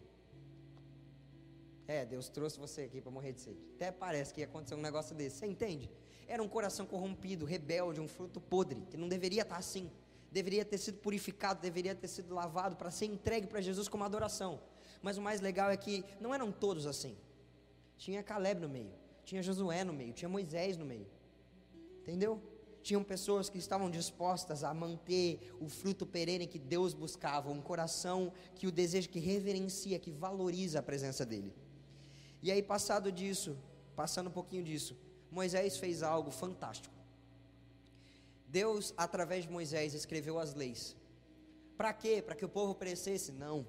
[1.87, 3.59] É, Deus trouxe você aqui para morrer de sede.
[3.75, 5.37] Até parece que ia acontecer um negócio desse.
[5.37, 5.89] Você entende?
[6.27, 9.89] Era um coração corrompido, rebelde, um fruto podre, que não deveria estar assim.
[10.29, 14.59] Deveria ter sido purificado, deveria ter sido lavado para ser entregue para Jesus como adoração.
[15.01, 17.15] Mas o mais legal é que não eram todos assim.
[17.97, 18.91] Tinha Caleb no meio,
[19.23, 21.07] tinha Josué no meio, tinha Moisés no meio.
[22.07, 22.41] Entendeu?
[22.81, 28.31] Tinham pessoas que estavam dispostas a manter o fruto perene que Deus buscava, um coração
[28.55, 31.53] que o deseja, que reverencia, que valoriza a presença dele.
[32.41, 33.57] E aí, passado disso,
[33.93, 34.95] passando um pouquinho disso,
[35.29, 36.95] Moisés fez algo fantástico.
[38.47, 40.95] Deus, através de Moisés, escreveu as leis.
[41.75, 42.21] Para quê?
[42.21, 43.33] Para que o povo perecesse?
[43.33, 43.67] Não.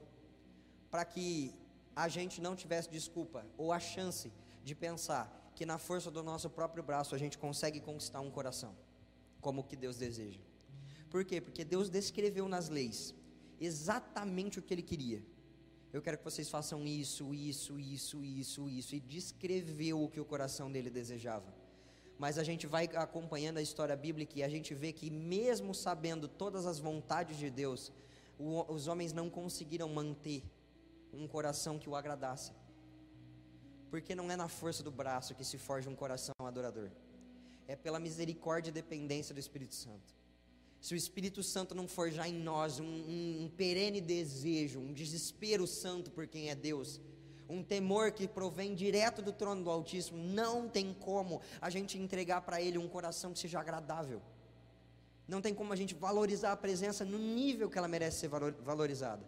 [0.92, 1.52] Para que
[1.96, 6.48] a gente não tivesse desculpa ou a chance de pensar que na força do nosso
[6.48, 8.76] próprio braço a gente consegue conquistar um coração,
[9.40, 10.38] como o que Deus deseja.
[11.10, 11.40] Por quê?
[11.40, 13.12] Porque Deus descreveu nas leis
[13.60, 15.20] exatamente o que Ele queria.
[15.92, 20.24] Eu quero que vocês façam isso, isso, isso, isso, isso, e descreveu o que o
[20.24, 21.52] coração dele desejava.
[22.16, 26.28] Mas a gente vai acompanhando a história bíblica e a gente vê que, mesmo sabendo
[26.28, 27.90] todas as vontades de Deus,
[28.38, 30.44] os homens não conseguiram manter
[31.12, 32.52] um coração que o agradasse.
[33.90, 36.90] Porque não é na força do braço que se forja um coração adorador,
[37.66, 40.16] é pela misericórdia e dependência do Espírito Santo.
[40.80, 45.66] Se o Espírito Santo não forjar em nós um, um, um, perene desejo, um desespero
[45.66, 47.00] santo por quem é Deus,
[47.48, 52.42] um temor que provém direto do trono do Altíssimo, não tem como a gente entregar
[52.42, 54.22] para Ele um coração que seja agradável.
[55.26, 59.26] Não tem como a gente valorizar a presença no nível que ela merece ser valorizada.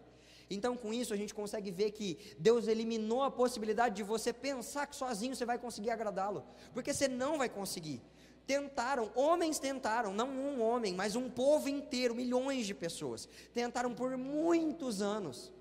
[0.51, 4.87] Então, com isso, a gente consegue ver que Deus eliminou a possibilidade de você pensar
[4.89, 8.03] que sozinho você vai conseguir agradá-lo, porque você não vai conseguir.
[8.49, 14.17] Tentaram, homens tentaram, não um homem, mas um povo inteiro, milhões de pessoas, tentaram por
[14.17, 15.53] muitos anos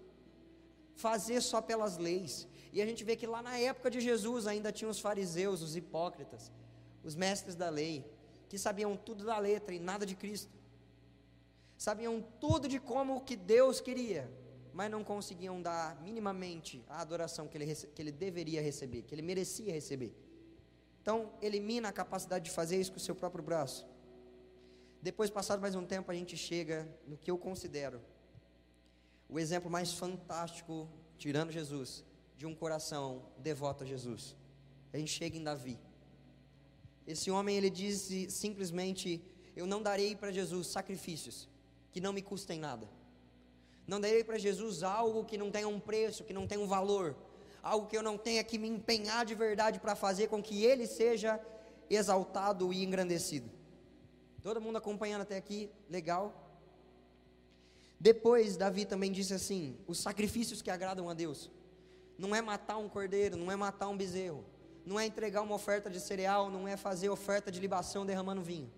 [0.96, 2.48] fazer só pelas leis.
[2.74, 5.76] E a gente vê que lá na época de Jesus ainda tinha os fariseus, os
[5.76, 6.52] hipócritas,
[7.04, 8.04] os mestres da lei,
[8.48, 10.52] que sabiam tudo da letra e nada de Cristo.
[11.78, 14.30] Sabiam tudo de como que Deus queria,
[14.80, 19.22] mas não conseguiam dar minimamente a adoração que ele, que ele deveria receber, que ele
[19.22, 20.16] merecia receber.
[21.02, 23.86] Então, elimina a capacidade de fazer isso com o seu próprio braço.
[25.02, 28.00] Depois, passado mais um tempo, a gente chega no que eu considero
[29.28, 30.88] o exemplo mais fantástico,
[31.18, 32.06] tirando Jesus,
[32.38, 34.34] de um coração devoto a Jesus.
[34.94, 35.78] A gente chega em Davi.
[37.06, 39.22] Esse homem, ele diz simplesmente:
[39.58, 41.50] Eu não darei para Jesus sacrifícios
[41.92, 42.88] que não me custem nada.
[43.90, 47.16] Não darei para Jesus algo que não tenha um preço, que não tenha um valor
[47.62, 50.88] algo que eu não tenha que me empenhar de verdade para fazer com que ele
[50.88, 51.40] seja
[51.90, 53.50] exaltado e engrandecido.
[54.42, 56.34] Todo mundo acompanhando até aqui, legal?
[58.00, 61.52] Depois, Davi também disse assim: os sacrifícios que agradam a Deus,
[62.18, 64.46] não é matar um cordeiro, não é matar um bezerro,
[64.86, 68.72] não é entregar uma oferta de cereal, não é fazer oferta de libação derramando vinho.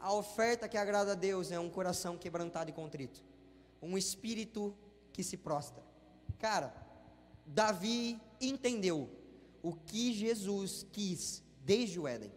[0.00, 3.22] A oferta que agrada a Deus é um coração quebrantado e contrito,
[3.80, 4.74] um espírito
[5.12, 5.82] que se prostra.
[6.38, 6.74] Cara,
[7.46, 9.10] Davi entendeu
[9.62, 12.32] o que Jesus quis desde o Éden.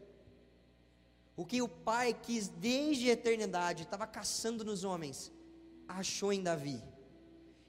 [1.35, 5.31] O que o Pai quis desde a eternidade, estava caçando nos homens,
[5.87, 6.81] achou em Davi.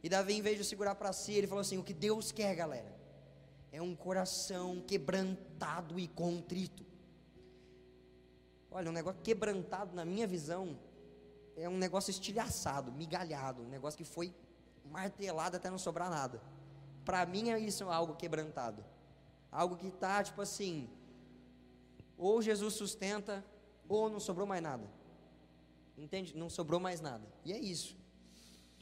[0.02, 2.54] E Davi, em vez de segurar para si, ele falou assim: O que Deus quer,
[2.54, 2.92] galera,
[3.70, 6.84] é um coração quebrantado e contrito.
[8.70, 10.78] Olha, um negócio quebrantado, na minha visão,
[11.56, 14.34] é um negócio estilhaçado, migalhado, um negócio que foi
[14.84, 16.40] martelado até não sobrar nada.
[17.04, 18.84] Para mim é isso algo quebrantado.
[19.50, 20.88] Algo que está tipo assim,
[22.16, 23.44] ou Jesus sustenta,
[23.88, 24.88] ou não sobrou mais nada.
[25.96, 26.36] Entende?
[26.36, 27.26] Não sobrou mais nada.
[27.44, 27.96] E é isso.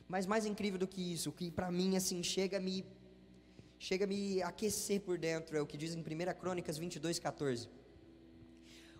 [0.06, 2.85] Mas mais incrível do que isso, o que para mim assim chega a me
[3.78, 7.68] chega a me aquecer por dentro, é o que diz em 1 Crônicas 22:14.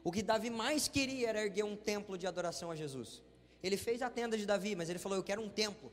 [0.03, 3.23] O que Davi mais queria era erguer um templo de adoração a Jesus.
[3.63, 5.91] Ele fez a tenda de Davi, mas ele falou: "Eu quero um templo".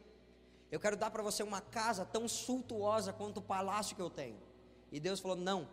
[0.71, 4.37] Eu quero dar para você uma casa tão suntuosa quanto o palácio que eu tenho.
[4.91, 5.67] E Deus falou: Não.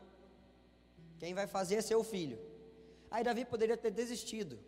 [1.18, 2.38] Quem vai fazer é seu filho.
[3.10, 4.58] Aí Davi poderia ter desistido.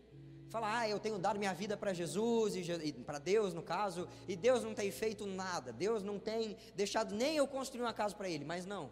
[0.48, 4.08] Falar, ah, eu tenho dado minha vida para Jesus e, e para Deus, no caso,
[4.28, 5.72] e Deus não tem feito nada.
[5.72, 8.44] Deus não tem deixado nem eu construir uma casa para ele.
[8.44, 8.90] Mas não.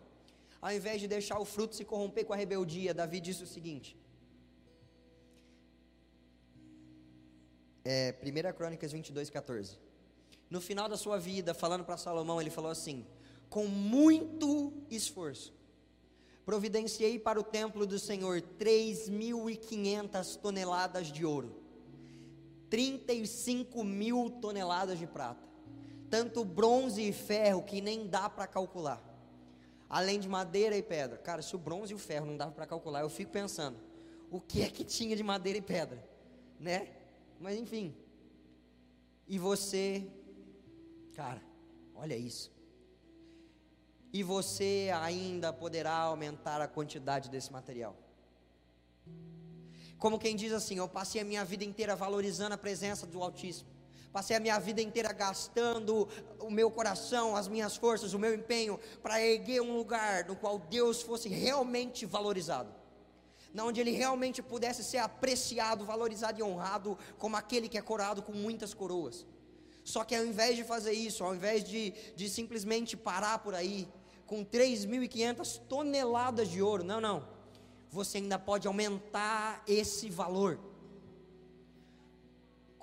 [0.61, 3.97] Ao invés de deixar o fruto se corromper com a rebeldia, Davi disse o seguinte:
[7.85, 9.85] é, 1 Crônicas 22, 14
[10.55, 13.05] no final da sua vida, falando para Salomão, ele falou assim:
[13.49, 15.53] com muito esforço,
[16.45, 21.61] providenciei para o templo do Senhor 3.500 toneladas de ouro,
[22.71, 25.45] 35 mil toneladas de prata,
[26.09, 29.03] tanto bronze e ferro que nem dá para calcular,
[29.89, 31.19] além de madeira e pedra.
[31.19, 33.77] Cara, se o bronze e o ferro não dava para calcular, eu fico pensando,
[34.31, 36.07] o que é que tinha de madeira e pedra,
[36.61, 36.89] né?
[37.41, 37.95] Mas enfim.
[39.27, 40.07] E você
[41.15, 41.41] Cara,
[41.95, 42.53] olha isso.
[44.13, 47.97] E você ainda poderá aumentar a quantidade desse material.
[49.99, 53.71] Como quem diz assim: Eu passei a minha vida inteira valorizando a presença do Altíssimo.
[54.13, 58.79] Passei a minha vida inteira gastando o meu coração, as minhas forças, o meu empenho
[59.03, 62.73] para erguer um lugar no qual Deus fosse realmente valorizado.
[63.55, 68.21] Na onde ele realmente pudesse ser apreciado, valorizado e honrado como aquele que é coroado
[68.23, 69.25] com muitas coroas.
[69.85, 73.89] Só que ao invés de fazer isso, ao invés de, de simplesmente parar por aí
[74.27, 77.29] com 3.500 toneladas de ouro, não, não.
[77.91, 80.59] Você ainda pode aumentar esse valor.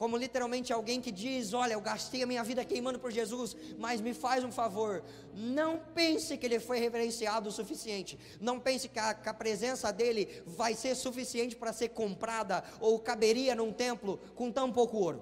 [0.01, 4.01] Como literalmente alguém que diz: Olha, eu gastei a minha vida queimando por Jesus, mas
[4.01, 5.03] me faz um favor.
[5.31, 8.17] Não pense que ele foi reverenciado o suficiente.
[8.39, 12.97] Não pense que a, que a presença dele vai ser suficiente para ser comprada ou
[12.97, 15.21] caberia num templo com tão pouco ouro,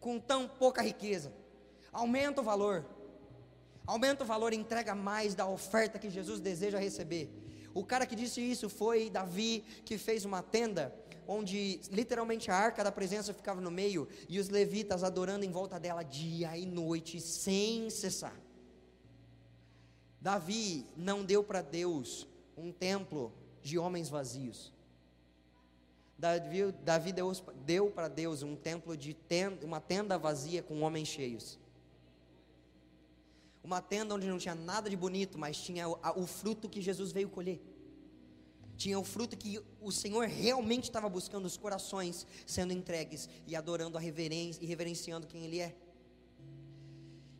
[0.00, 1.32] com tão pouca riqueza.
[1.92, 2.84] Aumenta o valor.
[3.86, 7.30] Aumenta o valor, entrega mais da oferta que Jesus deseja receber.
[7.72, 10.92] O cara que disse isso foi Davi, que fez uma tenda
[11.32, 15.78] onde literalmente a arca da presença ficava no meio e os levitas adorando em volta
[15.78, 18.36] dela dia e noite sem cessar.
[20.20, 24.72] Davi não deu para Deus um templo de homens vazios.
[26.18, 27.30] Davi, Davi deu,
[27.64, 29.16] deu para Deus um templo de
[29.62, 31.60] uma tenda vazia com homens cheios.
[33.62, 37.12] Uma tenda onde não tinha nada de bonito, mas tinha o, o fruto que Jesus
[37.12, 37.60] veio colher
[38.80, 43.98] tinha o fruto que o Senhor realmente estava buscando, os corações sendo entregues e adorando
[43.98, 45.76] a reverência e reverenciando quem Ele é.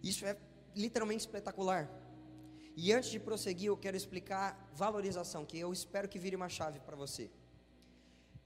[0.02, 0.36] Isso é
[0.76, 1.90] literalmente espetacular.
[2.76, 6.78] E antes de prosseguir, eu quero explicar valorização, que eu espero que vire uma chave
[6.80, 7.30] para você.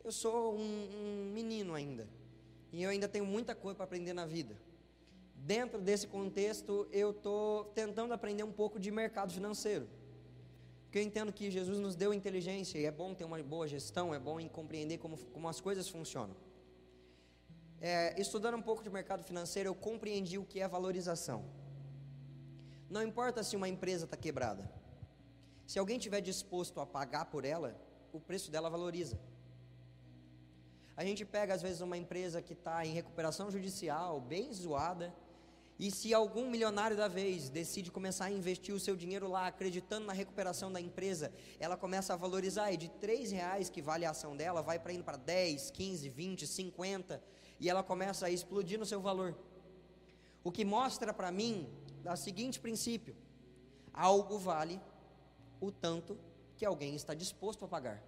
[0.04, 2.08] Eu sou um, um menino ainda,
[2.72, 4.56] e eu ainda tenho muita coisa para aprender na vida.
[5.34, 9.88] Dentro desse contexto, eu estou tentando aprender um pouco de mercado financeiro.
[10.94, 14.14] Porque eu entendo que Jesus nos deu inteligência e é bom ter uma boa gestão,
[14.14, 16.36] é bom em compreender como, como as coisas funcionam.
[17.80, 21.44] É, estudando um pouco de mercado financeiro, eu compreendi o que é valorização.
[22.88, 24.70] Não importa se uma empresa está quebrada,
[25.66, 27.76] se alguém tiver disposto a pagar por ela,
[28.12, 29.18] o preço dela valoriza.
[30.96, 35.12] A gente pega às vezes uma empresa que está em recuperação judicial, bem zoada,
[35.78, 40.06] e se algum milionário da vez decide começar a investir o seu dinheiro lá, acreditando
[40.06, 44.10] na recuperação da empresa, ela começa a valorizar e de três reais que vale a
[44.10, 47.22] ação dela, vai para indo para 10, 15, 20, 50
[47.58, 49.36] e ela começa a explodir no seu valor.
[50.44, 51.68] O que mostra para mim
[52.04, 53.16] o seguinte princípio:
[53.92, 54.80] algo vale
[55.60, 56.16] o tanto
[56.56, 58.00] que alguém está disposto a pagar.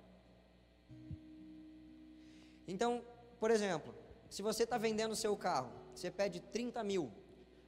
[2.68, 3.02] Então,
[3.40, 3.92] por exemplo,
[4.30, 7.10] se você está vendendo o seu carro, você pede 30 mil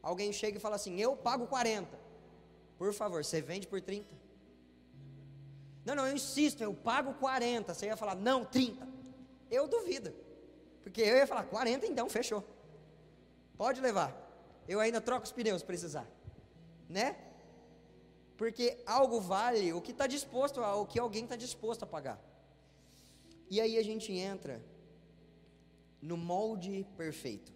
[0.03, 1.99] alguém chega e fala assim: Eu pago 40.
[2.77, 4.07] Por favor, você vende por 30?
[5.85, 7.75] Não, não, eu insisto, eu pago 40.
[7.75, 8.87] Você ia falar: Não, 30.
[9.51, 10.15] Eu duvido.
[10.83, 12.45] Porque eu ia falar: 40, então, fechou.
[13.57, 14.17] Pode levar.
[14.67, 16.07] Eu ainda troco os pneus se precisar.
[16.89, 17.17] Né?
[18.37, 22.23] Porque algo vale o que está disposto, o que alguém está disposto a pagar.
[23.51, 24.63] E aí a gente entra
[26.01, 27.53] no molde perfeito.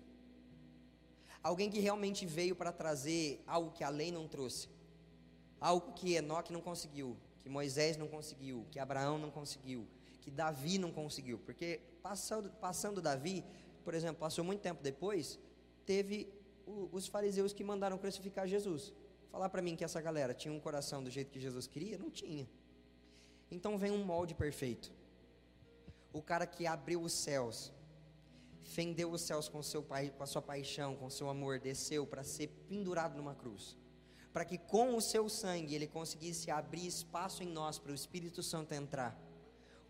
[1.43, 4.69] Alguém que realmente veio para trazer algo que a lei não trouxe.
[5.61, 9.87] Algo que Enoque não conseguiu, que Moisés não conseguiu, que Abraão não conseguiu,
[10.21, 11.39] que Davi não conseguiu.
[11.39, 13.45] Porque passando, passando Davi,
[13.85, 15.39] por exemplo, passou muito tempo depois,
[15.85, 16.33] teve
[16.67, 18.93] o, os fariseus que mandaram crucificar Jesus.
[19.31, 21.99] Falar para mim que essa galera tinha um coração do jeito que Jesus queria?
[21.99, 22.49] Não tinha.
[23.51, 24.93] Então vem um molde perfeito.
[26.13, 27.73] O cara que abriu os céus,
[28.62, 32.48] fendeu os céus com, seu, com a sua paixão, com seu amor, desceu para ser
[32.68, 33.77] pendurado numa cruz.
[34.33, 38.42] Para que com o seu sangue ele conseguisse abrir espaço em nós para o Espírito
[38.42, 39.18] Santo entrar,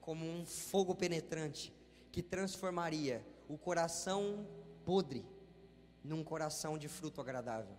[0.01, 1.73] como um fogo penetrante
[2.11, 4.47] que transformaria o coração
[4.85, 5.25] podre
[6.03, 7.77] num coração de fruto agradável,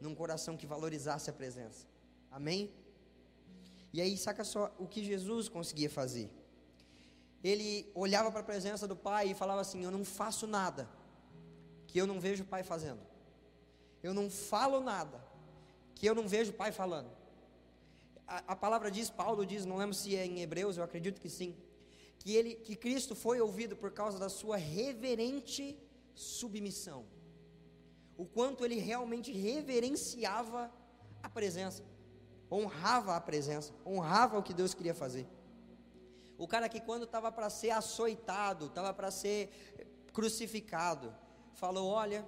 [0.00, 1.86] num coração que valorizasse a presença.
[2.30, 2.70] Amém?
[3.92, 6.30] E aí, saca só o que Jesus conseguia fazer
[7.44, 10.88] ele olhava para a presença do pai e falava assim: Eu não faço nada
[11.86, 13.00] que eu não vejo o pai fazendo.
[14.02, 15.22] Eu não falo nada
[15.94, 17.10] que eu não vejo o pai falando.
[18.26, 21.28] A, a, palavra diz, Paulo diz, não lembro se é em Hebreus, eu acredito que
[21.28, 21.54] sim,
[22.18, 25.78] que ele, que Cristo foi ouvido por causa da sua reverente
[26.14, 27.04] submissão.
[28.16, 30.72] O quanto ele realmente reverenciava
[31.22, 31.84] a presença,
[32.50, 35.26] honrava a presença, honrava o que Deus queria fazer.
[36.36, 39.50] O cara que quando estava para ser açoitado, estava para ser
[40.12, 41.14] crucificado,
[41.54, 42.26] falou: Olha,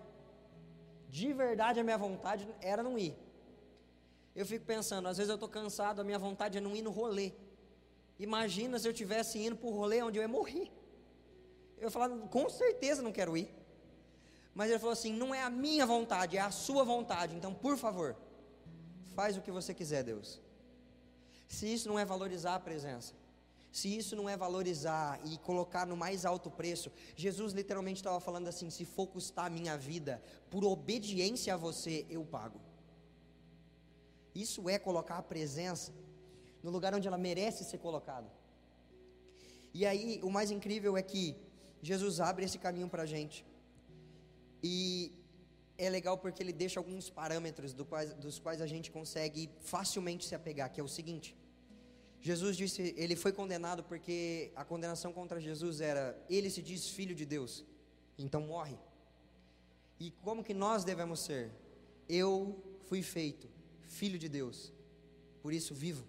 [1.08, 3.16] de verdade a minha vontade era não ir.
[4.34, 6.90] Eu fico pensando, às vezes eu estou cansado, a minha vontade é não ir no
[6.90, 7.32] rolê.
[8.18, 10.70] Imagina se eu tivesse indo para o rolê onde eu ia morrer.
[11.78, 13.50] Eu falava, com certeza não quero ir.
[14.54, 17.34] Mas ele falou assim: não é a minha vontade, é a sua vontade.
[17.34, 18.16] Então, por favor,
[19.14, 20.40] faz o que você quiser, Deus.
[21.48, 23.14] Se isso não é valorizar a presença,
[23.78, 28.48] se isso não é valorizar e colocar no mais alto preço, Jesus literalmente estava falando
[28.48, 30.14] assim: se for custar a minha vida,
[30.52, 32.58] por obediência a você, eu pago.
[34.34, 35.92] Isso é colocar a presença
[36.62, 38.32] no lugar onde ela merece ser colocada.
[39.74, 41.36] E aí, o mais incrível é que
[41.82, 43.44] Jesus abre esse caminho para a gente.
[44.62, 45.12] E
[45.76, 50.24] é legal porque ele deixa alguns parâmetros do quais, dos quais a gente consegue facilmente
[50.24, 51.36] se apegar, que é o seguinte.
[52.20, 57.14] Jesus disse, ele foi condenado porque a condenação contra Jesus era, ele se diz filho
[57.14, 57.64] de Deus,
[58.18, 58.76] então morre.
[59.98, 61.50] E como que nós devemos ser?
[62.08, 63.48] Eu fui feito
[63.86, 64.72] filho de Deus,
[65.42, 66.04] por isso vivo.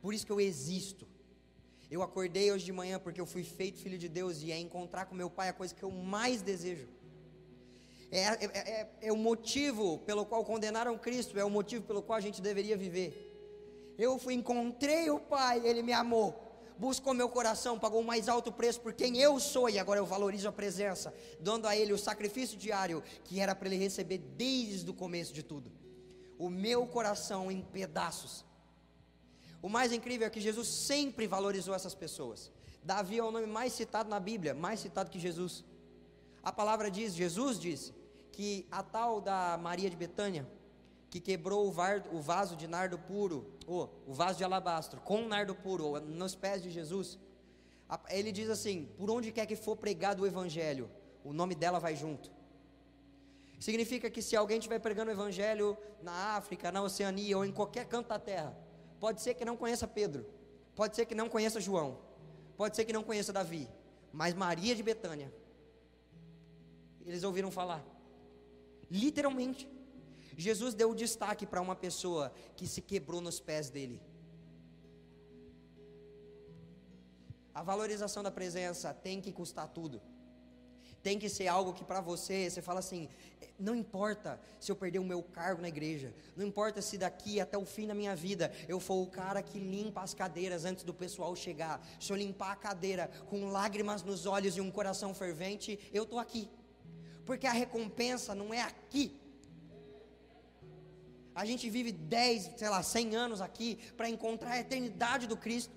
[0.00, 1.06] Por isso que eu existo.
[1.90, 5.06] Eu acordei hoje de manhã porque eu fui feito filho de Deus e é encontrar
[5.06, 6.88] com meu pai a coisa que eu mais desejo.
[8.10, 12.16] É, é, é, é, o motivo pelo qual condenaram Cristo, é o motivo pelo qual
[12.16, 13.23] a gente deveria viver.
[13.98, 18.50] Eu fui, encontrei o Pai, Ele me amou, buscou meu coração, pagou o mais alto
[18.52, 21.98] preço por quem eu sou, e agora eu valorizo a presença, dando a Ele o
[21.98, 25.70] sacrifício diário que era para Ele receber desde o começo de tudo.
[26.38, 28.44] O meu coração em pedaços.
[29.62, 32.50] O mais incrível é que Jesus sempre valorizou essas pessoas.
[32.82, 35.64] Davi é o nome mais citado na Bíblia, mais citado que Jesus.
[36.42, 37.94] A palavra diz, Jesus disse,
[38.34, 40.46] que a tal da Maria de Betânia,
[41.14, 46.00] que quebrou o, vaso de nardo puro, oh, o vaso de alabastro, com nardo puro,
[46.00, 47.20] nos pés de Jesus.
[48.10, 50.90] Ele diz assim: por onde quer que for pregado o evangelho,
[51.22, 52.32] o nome dela vai junto.
[53.60, 57.86] Significa que se alguém estiver pregando o evangelho na África, na Oceania ou em qualquer
[57.86, 58.52] canto da terra,
[58.98, 60.26] pode ser que não conheça Pedro,
[60.74, 61.96] pode ser que não conheça João,
[62.56, 63.68] pode ser que não conheça Davi,
[64.12, 65.32] mas Maria de Betânia,
[67.06, 67.84] eles ouviram falar,
[68.90, 69.73] literalmente.
[70.36, 74.00] Jesus deu destaque para uma pessoa que se quebrou nos pés dele.
[77.54, 80.02] A valorização da presença tem que custar tudo.
[81.02, 83.08] Tem que ser algo que para você, você fala assim:
[83.58, 87.56] não importa se eu perder o meu cargo na igreja, não importa se daqui até
[87.56, 90.94] o fim da minha vida eu for o cara que limpa as cadeiras antes do
[90.94, 91.86] pessoal chegar.
[92.00, 96.18] Se eu limpar a cadeira com lágrimas nos olhos e um coração fervente, eu estou
[96.18, 96.48] aqui.
[97.24, 99.16] Porque a recompensa não é aqui,
[101.34, 105.74] a gente vive 10, sei lá, 100 anos aqui para encontrar a eternidade do Cristo.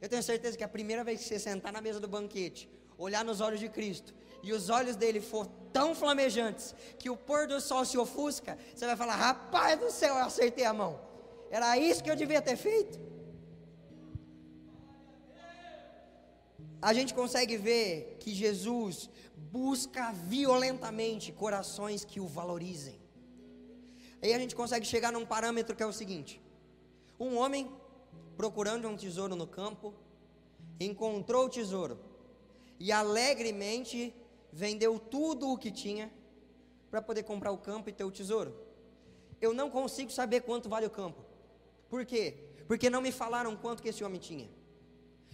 [0.00, 3.24] Eu tenho certeza que a primeira vez que você sentar na mesa do banquete, olhar
[3.24, 7.60] nos olhos de Cristo, e os olhos dele for tão flamejantes que o pôr do
[7.60, 11.00] sol se ofusca, você vai falar: Rapaz do céu, eu acertei a mão.
[11.50, 12.98] Era isso que eu devia ter feito.
[16.80, 23.03] A gente consegue ver que Jesus busca violentamente corações que o valorizem.
[24.24, 26.40] Aí a gente consegue chegar num parâmetro que é o seguinte:
[27.20, 27.70] um homem
[28.38, 29.92] procurando um tesouro no campo,
[30.80, 31.98] encontrou o tesouro
[32.80, 34.14] e alegremente
[34.50, 36.10] vendeu tudo o que tinha
[36.90, 38.56] para poder comprar o campo e ter o tesouro.
[39.42, 41.22] Eu não consigo saber quanto vale o campo.
[41.90, 42.34] Por quê?
[42.66, 44.48] Porque não me falaram quanto que esse homem tinha.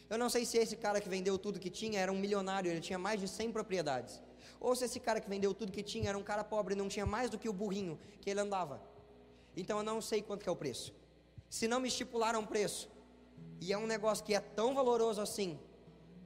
[0.08, 2.80] Eu não sei se esse cara que vendeu tudo que tinha era um milionário, ele
[2.80, 4.20] tinha mais de 100 propriedades.
[4.60, 6.88] Ou se esse cara que vendeu tudo que tinha era um cara pobre e não
[6.88, 8.80] tinha mais do que o burrinho que ele andava.
[9.56, 10.94] Então eu não sei quanto é o preço.
[11.48, 12.88] Se não me estipularam preço,
[13.60, 15.58] e é um negócio que é tão valoroso assim,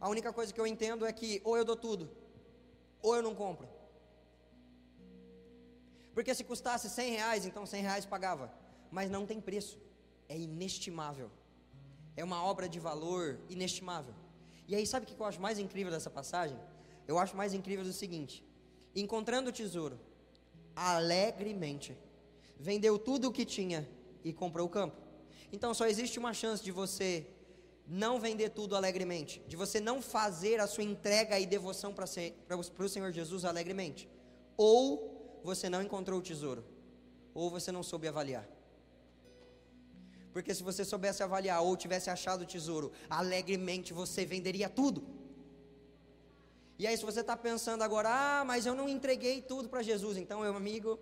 [0.01, 2.11] a única coisa que eu entendo é que ou eu dou tudo,
[3.01, 3.69] ou eu não compro.
[6.13, 8.53] Porque se custasse 100 reais, então 100 reais pagava.
[8.91, 9.81] Mas não tem preço.
[10.29, 11.31] É inestimável.
[12.17, 14.15] É uma obra de valor inestimável.
[14.69, 16.57] E aí, sabe o que eu acho mais incrível dessa passagem?
[17.07, 18.45] Eu acho mais incrível o seguinte:
[18.95, 19.99] encontrando o tesouro,
[20.75, 21.97] alegremente,
[22.59, 23.89] vendeu tudo o que tinha
[24.23, 24.97] e comprou o campo.
[25.53, 27.27] Então só existe uma chance de você
[27.87, 32.07] não vender tudo alegremente, de você não fazer a sua entrega e devoção para
[32.57, 34.09] o Senhor Jesus alegremente.
[34.57, 36.65] Ou você não encontrou o tesouro,
[37.35, 38.49] ou você não soube avaliar.
[40.33, 45.07] Porque se você soubesse avaliar ou tivesse achado o tesouro, alegremente você venderia tudo.
[46.79, 50.17] E aí, se você está pensando agora, ah, mas eu não entreguei tudo para Jesus,
[50.17, 50.99] então, meu amigo,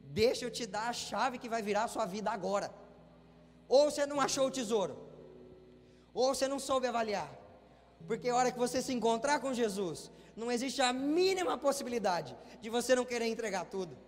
[0.00, 2.72] deixa eu te dar a chave que vai virar a sua vida agora.
[3.68, 4.96] Ou você não achou o tesouro,
[6.14, 7.30] ou você não soube avaliar,
[8.06, 12.70] porque a hora que você se encontrar com Jesus, não existe a mínima possibilidade de
[12.70, 13.98] você não querer entregar tudo.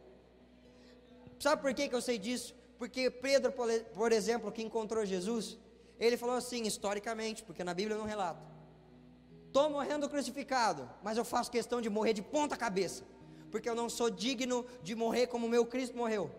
[1.41, 2.55] Sabe por que, que eu sei disso?
[2.79, 3.53] Porque Pedro,
[3.93, 5.59] por exemplo, que encontrou Jesus,
[5.99, 8.50] ele falou assim, historicamente, porque na Bíblia não relata
[9.51, 13.03] Estou morrendo crucificado, mas eu faço questão de morrer de ponta cabeça,
[13.51, 16.31] porque eu não sou digno de morrer como meu Cristo morreu.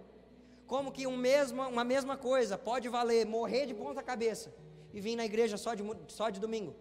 [0.66, 4.55] Como que um mesmo, uma mesma coisa pode valer morrer de ponta cabeça
[4.93, 6.74] e vir na igreja só de, só de domingo.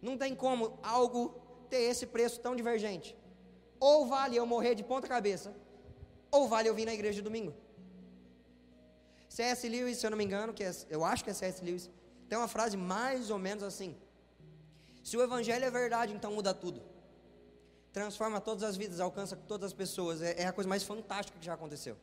[0.00, 1.34] Não tem como algo
[1.68, 3.14] ter esse preço tão divergente.
[3.78, 5.54] Ou vale eu morrer de ponta cabeça,
[6.30, 7.52] ou vale eu vir na igreja de domingo.
[9.28, 9.68] C.S.
[9.68, 11.62] Lewis, se eu não me engano, que é, eu acho que é C.S.
[11.62, 11.90] Lewis,
[12.26, 13.94] tem uma frase mais ou menos assim:
[15.08, 16.82] Se o evangelho é verdade, então muda tudo.
[17.94, 20.20] Transforma todas as vidas, alcança todas as pessoas.
[20.20, 21.96] É, é a coisa mais fantástica que já aconteceu.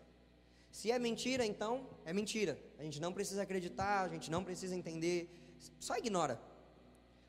[0.72, 2.58] Se é mentira, então é mentira.
[2.80, 5.30] A gente não precisa acreditar, a gente não precisa entender,
[5.80, 6.42] só ignora.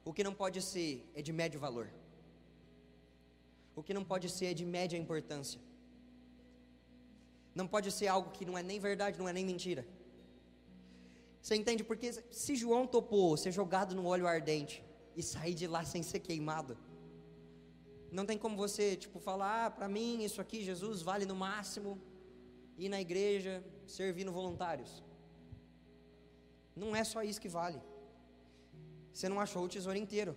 [0.03, 1.91] O que não pode ser é de médio valor.
[3.75, 5.61] O que não pode ser é de média importância.
[7.55, 9.87] Não pode ser algo que não é nem verdade, não é nem mentira.
[11.43, 11.85] Você entende?
[11.85, 14.83] Porque se João topou ser jogado no óleo ardente
[15.17, 16.77] e sair de lá sem ser queimado,
[18.11, 22.01] não tem como você, tipo, falar, ah, para mim isso aqui, Jesus, vale no máximo
[22.79, 25.03] ir na igreja servindo voluntários.
[26.75, 27.81] Não é só isso que vale.
[29.13, 30.37] Você não achou o tesouro inteiro.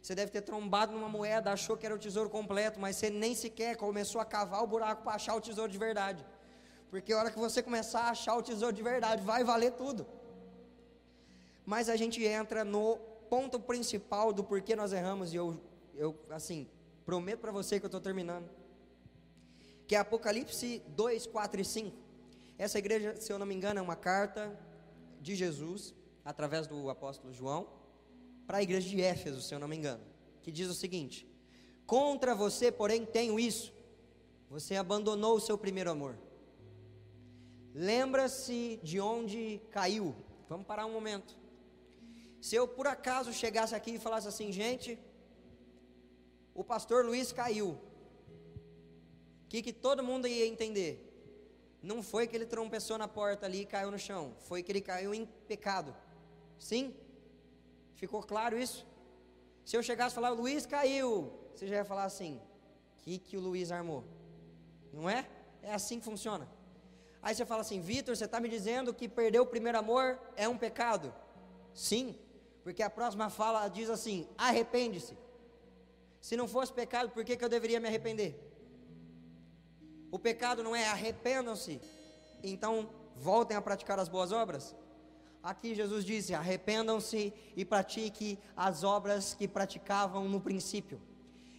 [0.00, 3.34] Você deve ter trombado numa moeda, achou que era o tesouro completo, mas você nem
[3.34, 6.24] sequer começou a cavar o buraco para achar o tesouro de verdade.
[6.90, 10.06] Porque a hora que você começar a achar o tesouro de verdade, vai valer tudo.
[11.64, 15.60] Mas a gente entra no ponto principal do porquê nós erramos, e eu,
[15.94, 16.68] eu assim,
[17.04, 18.48] prometo para você que eu estou terminando
[19.86, 21.96] que é Apocalipse 2, 4 e 5.
[22.58, 24.58] Essa igreja, se eu não me engano, é uma carta
[25.20, 27.68] de Jesus, através do apóstolo João,
[28.46, 30.02] para a igreja de Éfeso, se eu não me engano,
[30.42, 31.28] que diz o seguinte:
[31.86, 33.72] Contra você, porém, tenho isso,
[34.50, 36.18] você abandonou o seu primeiro amor.
[37.74, 40.14] Lembra-se de onde caiu.
[40.48, 41.36] Vamos parar um momento.
[42.46, 44.96] Se eu por acaso chegasse aqui e falasse assim, gente,
[46.54, 50.92] o pastor Luiz caiu, o que, que todo mundo ia entender?
[51.82, 54.80] Não foi que ele tropeçou na porta ali e caiu no chão, foi que ele
[54.80, 55.92] caiu em pecado.
[56.56, 56.94] Sim?
[57.96, 58.86] Ficou claro isso?
[59.64, 63.18] Se eu chegasse e falar, o Luiz caiu, você já ia falar assim: o que,
[63.18, 64.04] que o Luiz armou?
[64.92, 65.28] Não é?
[65.64, 66.48] É assim que funciona.
[67.20, 70.48] Aí você fala assim: Vitor, você está me dizendo que perder o primeiro amor é
[70.48, 71.12] um pecado?
[71.74, 72.16] Sim,
[72.66, 75.16] porque a próxima fala diz assim: arrepende-se.
[76.20, 78.34] Se não fosse pecado, por que, que eu deveria me arrepender?
[80.10, 81.80] O pecado não é arrependam-se,
[82.42, 84.74] então voltem a praticar as boas obras.
[85.40, 91.00] Aqui Jesus disse: arrependam-se e pratique as obras que praticavam no princípio.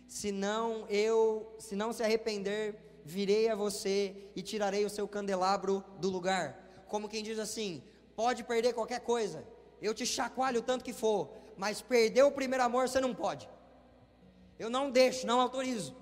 [0.09, 5.81] Se não eu, se não se arrepender, virei a você e tirarei o seu candelabro
[6.01, 6.83] do lugar.
[6.89, 7.81] Como quem diz assim:
[8.13, 9.45] pode perder qualquer coisa,
[9.81, 13.49] eu te chacoalho o tanto que for, mas perder o primeiro amor você não pode.
[14.57, 15.95] Eu não deixo, não autorizo.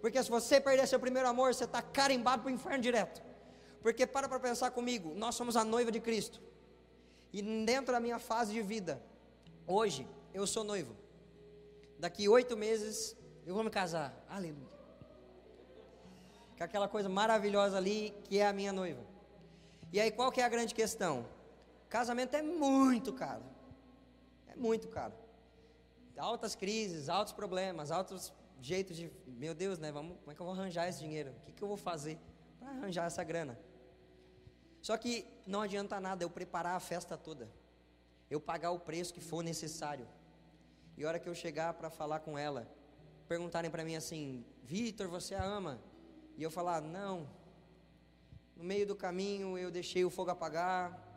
[0.00, 3.22] Porque se você perder seu primeiro amor, você está carimbado para o inferno direto.
[3.80, 6.40] Porque para para pensar comigo, nós somos a noiva de Cristo.
[7.32, 9.02] E dentro da minha fase de vida,
[9.66, 10.94] hoje eu sou noivo.
[11.98, 13.16] Daqui oito meses
[13.46, 14.14] eu vou me casar.
[14.28, 14.72] Aleluia.
[16.58, 19.00] Com aquela coisa maravilhosa ali que é a minha noiva.
[19.92, 21.24] E aí qual que é a grande questão?
[21.92, 23.44] Casamento é muito caro.
[24.46, 25.12] É muito caro.
[26.16, 28.32] Altas crises, altos problemas, altos
[28.62, 29.92] jeito de, meu Deus, né?
[29.92, 31.32] Vamos, como é que eu vou arranjar esse dinheiro?
[31.32, 32.18] O que, que eu vou fazer
[32.58, 33.58] para arranjar essa grana?
[34.80, 37.46] Só que não adianta nada eu preparar a festa toda,
[38.30, 40.08] eu pagar o preço que for necessário.
[40.96, 42.66] E a hora que eu chegar para falar com ela,
[43.28, 45.78] perguntarem para mim assim: Vitor, você a ama?
[46.38, 47.28] E eu falar: Não.
[48.56, 51.11] No meio do caminho eu deixei o fogo apagar,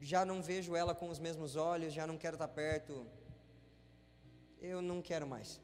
[0.00, 3.06] já não vejo ela com os mesmos olhos, já não quero estar perto.
[4.60, 5.60] Eu não quero mais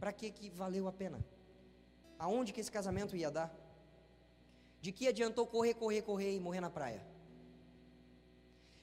[0.00, 1.22] para que que valeu a pena?
[2.18, 3.54] Aonde que esse casamento ia dar?
[4.80, 7.02] De que adiantou correr, correr, correr e morrer na praia?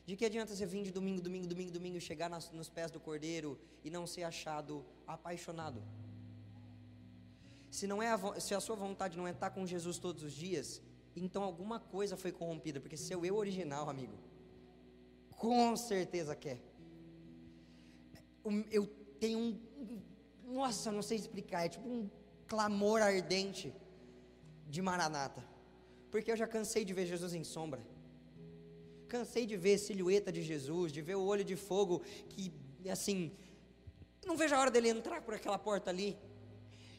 [0.06, 3.00] De que adianta você vir de domingo, domingo, domingo, domingo, chegar nas, nos pés do
[3.00, 5.82] cordeiro e não ser achado apaixonado?
[7.72, 10.34] Se, não é a, se a sua vontade não é estar com Jesus todos os
[10.34, 10.82] dias,
[11.24, 14.18] então alguma coisa foi corrompida, porque seu eu original, amigo,
[15.32, 16.60] com certeza quer.
[18.72, 18.88] Eu
[19.20, 19.60] tenho um,
[20.46, 22.10] nossa, não sei explicar, é tipo um
[22.48, 23.74] clamor ardente
[24.68, 25.44] de Maranata.
[26.10, 27.82] Porque eu já cansei de ver Jesus em sombra.
[29.08, 32.52] Cansei de ver silhueta de Jesus, de ver o olho de fogo que,
[32.90, 33.32] assim,
[34.26, 36.18] não vejo a hora dele entrar por aquela porta ali.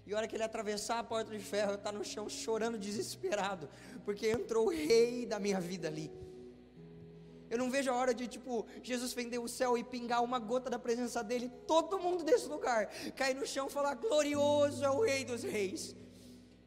[0.08, 2.30] E a hora que ele atravessar a porta de ferro, eu estar tá no chão
[2.30, 3.68] chorando desesperado,
[4.06, 6.10] porque entrou o rei da minha vida ali.
[7.50, 10.70] Eu não vejo a hora de, tipo, Jesus fender o céu e pingar uma gota
[10.70, 12.86] da presença dele, todo mundo desse lugar,
[13.16, 15.94] cair no chão e falar: Glorioso é o Rei dos Reis.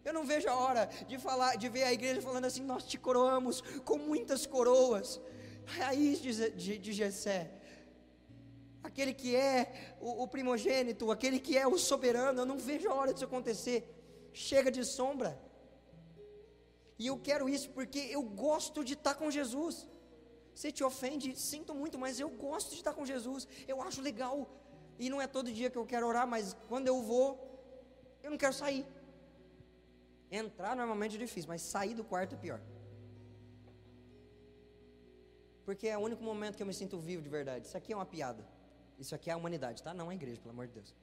[0.05, 2.99] Eu não vejo a hora de falar, de ver a igreja falando assim: Nós te
[2.99, 5.19] coroamos com muitas coroas.
[5.65, 6.93] raiz de, de, de
[8.83, 12.93] aquele que é o, o, primogênito, aquele que é o soberano, eu não vejo a
[12.93, 13.79] hora disso acontecer.
[14.33, 15.39] Chega de sombra.
[16.97, 19.87] E eu quero isso porque eu gosto de estar com Jesus.
[20.53, 23.47] Se te ofende, sinto muito, mas eu gosto de estar com Jesus.
[23.67, 24.49] Eu acho legal.
[24.99, 27.27] E não é todo dia que eu quero orar, mas quando eu vou,
[28.21, 28.85] eu não quero sair.
[30.29, 32.61] Entrar normalmente é difícil, mas sair do quarto é pior.
[35.65, 37.65] Porque é o único momento que eu me sinto vivo de verdade.
[37.65, 38.45] Isso aqui é uma piada.
[39.03, 39.93] Isso aqui é a humanidade, tá?
[39.93, 40.95] Não a igreja, pelo amor de Deus.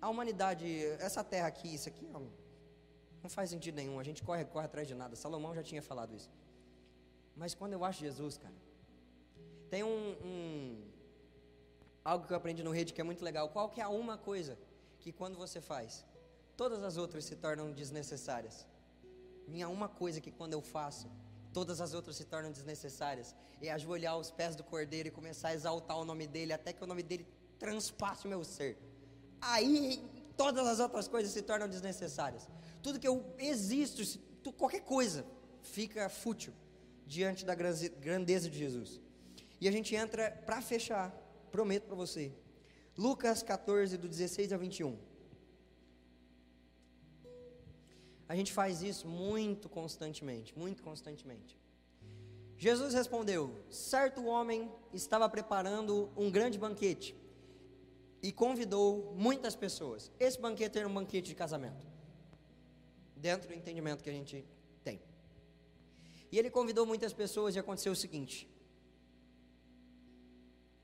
[0.00, 0.66] A humanidade,
[1.08, 2.28] essa terra aqui, isso aqui não,
[3.36, 3.98] faz sentido nenhum.
[3.98, 5.16] A gente corre, corre atrás de nada.
[5.16, 6.30] Salomão já tinha falado isso.
[7.36, 8.54] Mas quando eu acho Jesus, cara,
[9.70, 10.38] tem um, um
[12.04, 13.48] algo que eu aprendi no rede que é muito legal.
[13.48, 14.58] Qual que é uma coisa
[15.04, 16.02] que quando você faz,
[16.56, 18.66] todas as outras se tornam desnecessárias.
[19.46, 21.06] Minha uma coisa que quando eu faço,
[21.54, 23.34] todas as outras se tornam desnecessárias.
[23.62, 26.84] É ajoelhar aos pés do Cordeiro e começar a exaltar o nome dele até que
[26.84, 27.26] o nome dele
[27.58, 28.76] transpasse o meu ser.
[29.40, 30.04] Aí
[30.36, 32.48] todas as outras coisas se tornam desnecessárias.
[32.82, 34.02] Tudo que eu existo,
[34.58, 35.24] qualquer coisa,
[35.62, 36.52] fica fútil
[37.06, 39.00] diante da grandeza de Jesus.
[39.60, 41.10] E a gente entra para fechar,
[41.50, 42.32] prometo para você.
[42.98, 44.98] Lucas 14, do 16 ao 21.
[48.28, 51.58] A gente faz isso muito constantemente, muito constantemente.
[52.56, 57.14] Jesus respondeu: Certo homem estava preparando um grande banquete
[58.22, 60.10] e convidou muitas pessoas.
[60.18, 61.86] Esse banquete era um banquete de casamento,
[63.16, 64.44] dentro do entendimento que a gente
[64.82, 65.02] tem.
[66.32, 68.48] E ele convidou muitas pessoas e aconteceu o seguinte: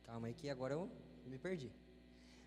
[0.02, 0.90] Calma aí, que agora eu
[1.24, 1.72] me perdi.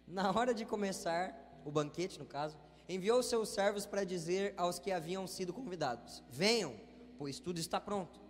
[0.06, 1.34] Na hora de começar
[1.66, 2.58] o banquete, no caso,
[2.88, 6.76] enviou seus servos para dizer aos que haviam sido convidados: Venham,
[7.18, 8.22] pois tudo está pronto.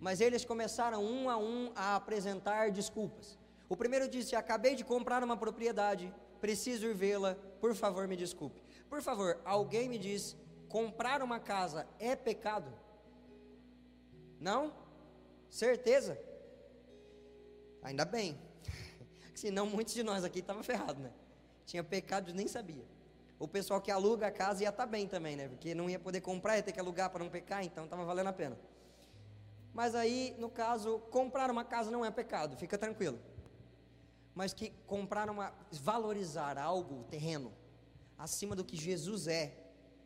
[0.00, 3.38] Mas eles começaram um a um a apresentar desculpas.
[3.68, 8.62] O primeiro disse: Acabei de comprar uma propriedade, preciso ir vê-la, por favor me desculpe.
[8.88, 10.36] Por favor, alguém me diz:
[10.68, 12.72] comprar uma casa é pecado?
[14.40, 14.72] Não?
[15.48, 16.18] Certeza?
[17.82, 18.38] Ainda bem.
[19.34, 21.12] Senão muitos de nós aqui estavam ferrados, né?
[21.64, 22.84] Tinha pecado e nem sabia.
[23.38, 25.48] O pessoal que aluga a casa ia estar tá bem também, né?
[25.48, 28.28] Porque não ia poder comprar, ia ter que alugar para não pecar, então estava valendo
[28.28, 28.56] a pena.
[29.72, 33.18] Mas aí, no caso, comprar uma casa não é pecado, fica tranquilo.
[34.34, 37.52] Mas que comprar uma, valorizar algo, terreno,
[38.18, 39.56] acima do que Jesus é,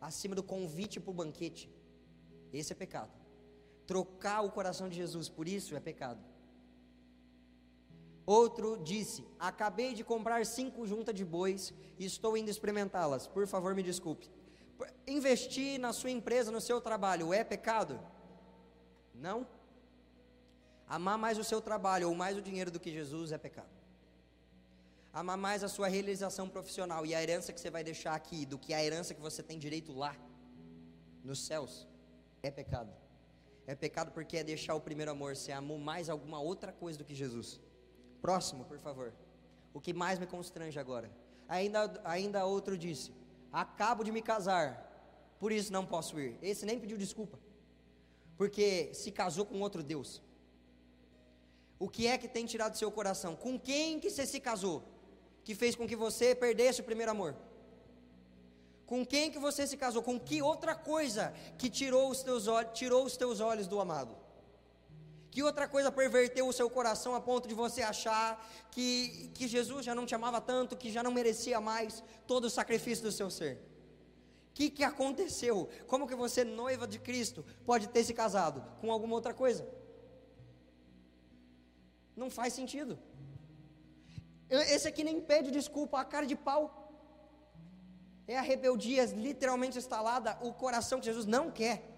[0.00, 1.70] acima do convite para o banquete,
[2.52, 3.12] esse é pecado.
[3.86, 6.24] Trocar o coração de Jesus por isso é pecado.
[8.26, 13.28] Outro disse: Acabei de comprar cinco juntas de bois e estou indo experimentá-las.
[13.28, 14.28] Por favor, me desculpe.
[15.06, 18.00] Investir na sua empresa, no seu trabalho, é pecado?
[19.14, 19.46] Não.
[20.88, 23.70] Amar mais o seu trabalho ou mais o dinheiro do que Jesus é pecado.
[25.12, 28.58] Amar mais a sua realização profissional e a herança que você vai deixar aqui do
[28.58, 30.14] que a herança que você tem direito lá,
[31.24, 31.86] nos céus,
[32.42, 32.92] é pecado.
[33.66, 35.34] É pecado porque é deixar o primeiro amor.
[35.34, 37.60] Você amou mais alguma outra coisa do que Jesus.
[38.20, 39.12] Próximo, por favor.
[39.72, 41.10] O que mais me constrange agora.
[41.48, 43.12] Ainda, ainda outro disse:
[43.52, 44.68] Acabo de me casar,
[45.38, 46.36] por isso não posso ir.
[46.42, 47.38] Esse nem pediu desculpa,
[48.36, 50.22] porque se casou com outro Deus.
[51.78, 53.36] O que é que tem tirado seu coração?
[53.36, 54.82] Com quem que você se casou?
[55.44, 57.36] Que fez com que você perdesse o primeiro amor?
[58.86, 60.02] Com quem que você se casou?
[60.02, 64.16] Com que outra coisa que tirou os teus, tirou os teus olhos do amado?
[65.36, 68.28] Que outra coisa perverteu o seu coração a ponto de você achar
[68.70, 72.50] que, que Jesus já não te amava tanto, que já não merecia mais todo o
[72.58, 73.56] sacrifício do seu ser?
[73.56, 75.68] O que, que aconteceu?
[75.86, 79.68] Como que você, noiva de Cristo, pode ter se casado com alguma outra coisa?
[82.16, 82.98] Não faz sentido.
[84.48, 86.62] Esse aqui nem pede desculpa, a cara de pau.
[88.26, 91.95] É a rebeldia literalmente instalada, o coração que Jesus não quer.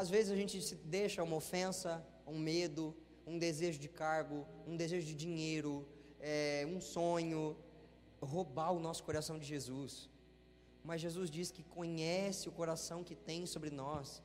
[0.00, 1.90] Às vezes a gente se deixa uma ofensa,
[2.26, 2.84] um medo,
[3.32, 5.72] um desejo de cargo, um desejo de dinheiro,
[6.18, 7.56] é, um sonho,
[8.20, 10.10] roubar o nosso coração de Jesus.
[10.82, 14.20] Mas Jesus diz que conhece o coração que tem sobre nós,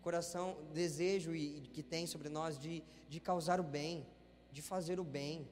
[0.00, 1.32] coração, desejo
[1.74, 2.74] que tem sobre nós de,
[3.08, 4.06] de causar o bem,
[4.52, 5.48] de fazer o bem,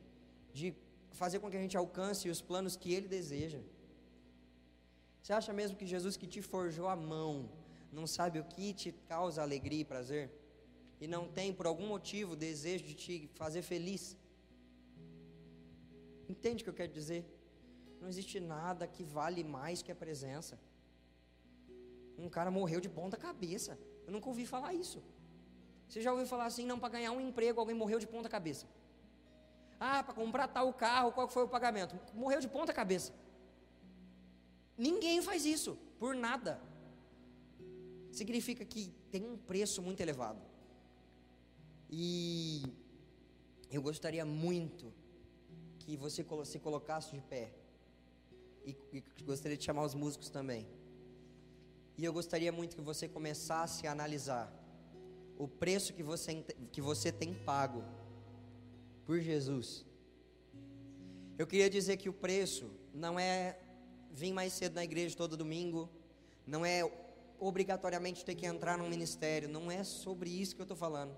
[0.53, 0.73] de
[1.11, 3.61] fazer com que a gente alcance os planos que Ele deseja.
[5.21, 7.51] Você acha mesmo que Jesus que te forjou a mão,
[7.93, 10.30] não sabe o que te causa alegria e prazer,
[11.01, 14.16] e não tem por algum motivo desejo de te fazer feliz.
[16.28, 17.24] Entende o que eu quero dizer?
[18.01, 20.59] Não existe nada que vale mais que a presença.
[22.18, 23.78] Um cara morreu de ponta cabeça.
[24.07, 25.03] Eu nunca ouvi falar isso.
[25.89, 28.66] Você já ouviu falar assim, não, para ganhar um emprego alguém morreu de ponta cabeça.
[29.80, 31.99] Ah, para comprar tal carro, qual foi o pagamento?
[32.12, 33.12] Morreu de ponta cabeça.
[34.76, 36.61] Ninguém faz isso, por nada.
[38.19, 40.43] Significa que tem um preço muito elevado.
[41.89, 42.62] E
[43.71, 44.93] eu gostaria muito
[45.79, 47.53] que você se colocasse de pé.
[48.66, 50.66] E, e gostaria de chamar os músicos também.
[51.97, 54.47] E eu gostaria muito que você começasse a analisar
[55.45, 57.85] o preço que você, que você tem pago
[59.07, 59.87] por Jesus.
[61.39, 63.59] Eu queria dizer que o preço não é
[64.11, 65.89] vir mais cedo na igreja todo domingo,
[66.45, 66.83] não é
[67.39, 71.16] obrigatoriamente ter que entrar num ministério, não é sobre isso que eu estou falando.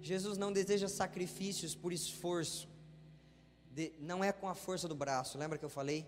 [0.00, 2.68] Jesus não deseja sacrifícios por esforço,
[3.70, 6.06] de, não é com a força do braço, lembra que eu falei?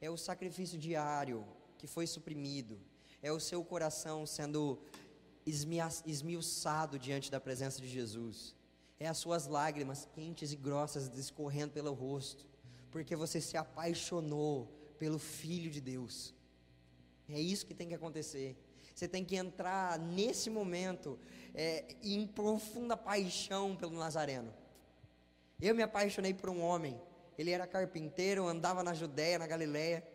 [0.00, 1.44] É o sacrifício diário
[1.78, 2.78] que foi suprimido,
[3.22, 4.78] é o seu coração sendo
[6.06, 8.54] esmiuçado diante da presença de Jesus,
[8.98, 12.46] é as suas lágrimas quentes e grossas escorrendo pelo rosto,
[12.90, 14.66] porque você se apaixonou
[14.98, 16.33] pelo Filho de Deus.
[17.28, 18.56] É isso que tem que acontecer.
[18.94, 21.18] Você tem que entrar nesse momento
[21.54, 24.52] é, em profunda paixão pelo Nazareno.
[25.60, 27.00] Eu me apaixonei por um homem.
[27.36, 30.06] Ele era carpinteiro, andava na Judéia, na Galiléia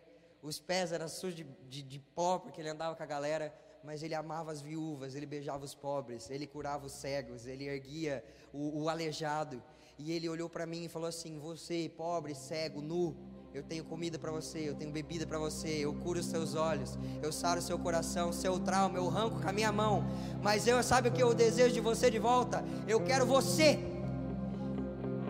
[0.42, 3.54] os pés eram sujos de, de, de pó, porque ele andava com a galera,
[3.84, 8.24] mas ele amava as viúvas, ele beijava os pobres, ele curava os cegos, ele erguia
[8.52, 9.62] o, o aleijado.
[9.98, 13.14] E ele olhou para mim e falou assim: Você, pobre, cego, nu,
[13.52, 16.96] eu tenho comida para você, eu tenho bebida para você, eu curo os seus olhos,
[17.20, 20.04] eu saro o seu coração, seu trauma, eu arranco com a minha mão.
[20.40, 22.64] Mas eu sabe o que eu desejo de você de volta?
[22.86, 23.78] Eu quero você.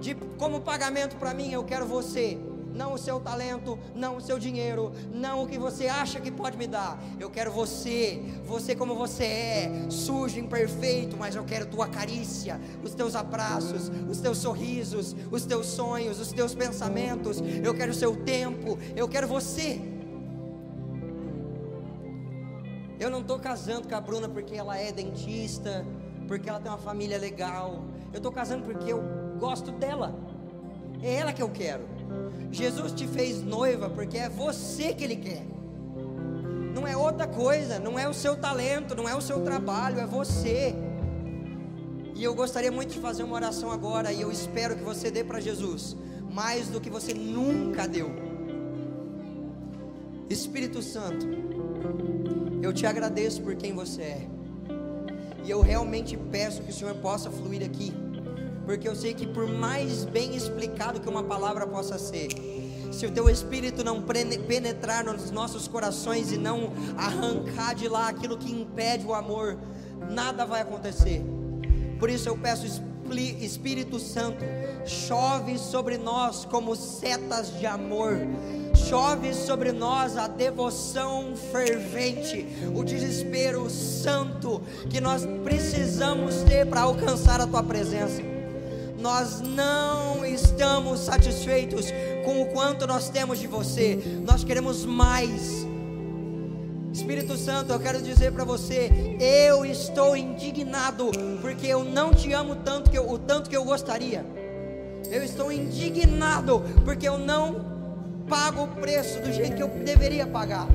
[0.00, 2.38] De, como pagamento para mim, eu quero você
[2.74, 6.56] não o seu talento, não o seu dinheiro, não o que você acha que pode
[6.56, 7.02] me dar.
[7.18, 12.94] Eu quero você, você como você é, sujo, imperfeito, mas eu quero tua carícia, os
[12.94, 17.38] teus abraços, os teus sorrisos, os teus sonhos, os teus pensamentos.
[17.62, 19.80] Eu quero o seu tempo, eu quero você.
[22.98, 25.86] Eu não estou casando com a Bruna porque ela é dentista,
[26.28, 27.82] porque ela tem uma família legal.
[28.12, 29.02] Eu estou casando porque eu
[29.38, 30.14] gosto dela.
[31.02, 31.99] É ela que eu quero.
[32.50, 35.46] Jesus te fez noiva porque é você que Ele quer.
[36.74, 40.06] Não é outra coisa, não é o seu talento, não é o seu trabalho, é
[40.06, 40.74] você.
[42.14, 45.24] E eu gostaria muito de fazer uma oração agora e eu espero que você dê
[45.24, 45.96] para Jesus
[46.30, 48.10] mais do que você nunca deu.
[50.28, 51.26] Espírito Santo,
[52.62, 54.26] eu te agradeço por quem você é.
[55.44, 57.92] E eu realmente peço que o Senhor possa fluir aqui
[58.64, 62.28] porque eu sei que por mais bem explicado que uma palavra possa ser,
[62.92, 68.36] se o teu espírito não penetrar nos nossos corações e não arrancar de lá aquilo
[68.36, 69.56] que impede o amor,
[70.10, 71.22] nada vai acontecer.
[71.98, 72.66] Por isso eu peço
[73.40, 74.44] Espírito Santo,
[74.86, 78.16] chove sobre nós como setas de amor.
[78.88, 87.40] Chove sobre nós a devoção fervente, o desespero santo que nós precisamos ter para alcançar
[87.40, 88.29] a tua presença
[89.00, 91.86] nós não estamos satisfeitos
[92.24, 95.66] com o quanto nós temos de você, nós queremos mais.
[96.92, 98.90] Espírito Santo, eu quero dizer para você,
[99.20, 103.64] eu estou indignado porque eu não te amo tanto que eu, o tanto que eu
[103.64, 104.24] gostaria.
[105.10, 107.64] Eu estou indignado porque eu não
[108.28, 110.68] pago o preço do jeito que eu deveria pagar.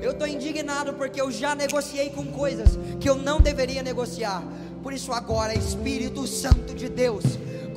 [0.00, 4.42] Eu estou indignado porque eu já negociei com coisas que eu não deveria negociar.
[4.82, 7.24] Por isso agora, Espírito Santo de Deus,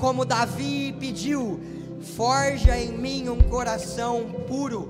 [0.01, 1.59] como Davi pediu:
[2.17, 4.89] forja em mim um coração puro,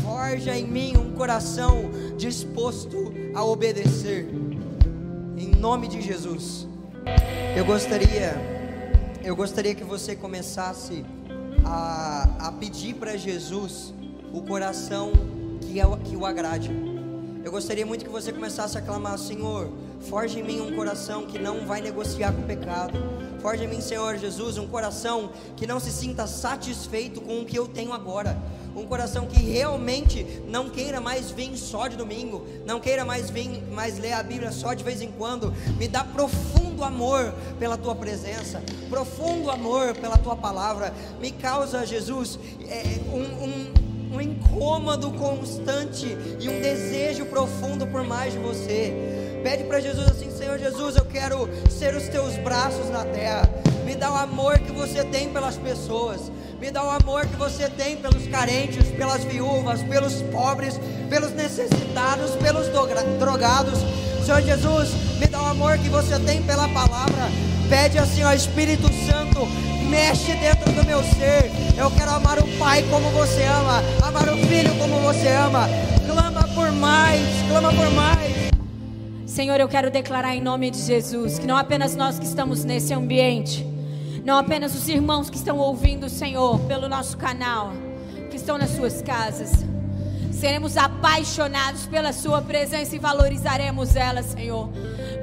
[0.00, 4.30] forja em mim um coração disposto a obedecer.
[5.36, 6.66] Em nome de Jesus.
[7.56, 8.34] Eu gostaria,
[9.24, 11.04] eu gostaria que você começasse
[11.64, 13.92] a, a pedir para Jesus
[14.32, 15.12] o coração
[15.60, 16.70] que, é, que o agrade.
[17.44, 21.38] Eu gostaria muito que você começasse a clamar, Senhor, forge em mim um coração que
[21.38, 22.98] não vai negociar com o pecado
[23.40, 27.58] Forge em mim, Senhor Jesus, um coração que não se sinta satisfeito com o que
[27.58, 28.36] eu tenho agora.
[28.74, 33.62] Um coração que realmente não queira mais vir só de domingo, não queira mais vir
[33.72, 35.52] mais ler a Bíblia só de vez em quando.
[35.76, 40.92] Me dá profundo amor pela tua presença, profundo amor pela tua palavra.
[41.20, 42.82] Me causa, Jesus, é,
[43.12, 46.06] um, um, um incômodo constante
[46.40, 49.27] e um desejo profundo por mais de você.
[49.42, 53.48] Pede para Jesus assim: Senhor Jesus, eu quero ser os teus braços na terra.
[53.84, 56.30] Me dá o amor que você tem pelas pessoas.
[56.60, 60.78] Me dá o amor que você tem pelos carentes, pelas viúvas, pelos pobres,
[61.08, 62.66] pelos necessitados, pelos
[63.18, 63.78] drogados.
[64.26, 67.30] Senhor Jesus, me dá o amor que você tem pela palavra.
[67.68, 69.46] Pede assim, ó Espírito Santo,
[69.88, 71.50] mexe dentro do meu ser.
[71.78, 75.68] Eu quero amar o Pai como você ama, amar o Filho como você ama.
[76.06, 78.47] Clama por mais, clama por mais.
[79.38, 82.92] Senhor, eu quero declarar em nome de Jesus que não apenas nós que estamos nesse
[82.92, 83.64] ambiente,
[84.24, 87.72] não apenas os irmãos que estão ouvindo, Senhor, pelo nosso canal,
[88.30, 89.64] que estão nas suas casas,
[90.32, 94.70] seremos apaixonados pela Sua presença e valorizaremos ela, Senhor.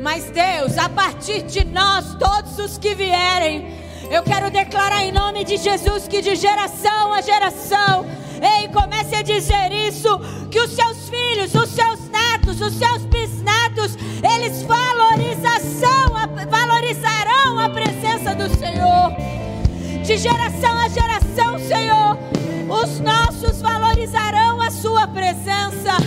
[0.01, 3.68] Mas Deus, a partir de nós, todos os que vierem,
[4.09, 8.05] eu quero declarar em nome de Jesus que de geração a geração,
[8.41, 10.07] ei, comece a dizer isso:
[10.49, 16.14] que os seus filhos, os seus netos, os seus bisnetos, eles valorização,
[16.50, 19.12] valorizarão a presença do Senhor.
[20.04, 22.18] De geração a geração, Senhor,
[22.70, 25.98] os nossos valorizarão a Sua presença.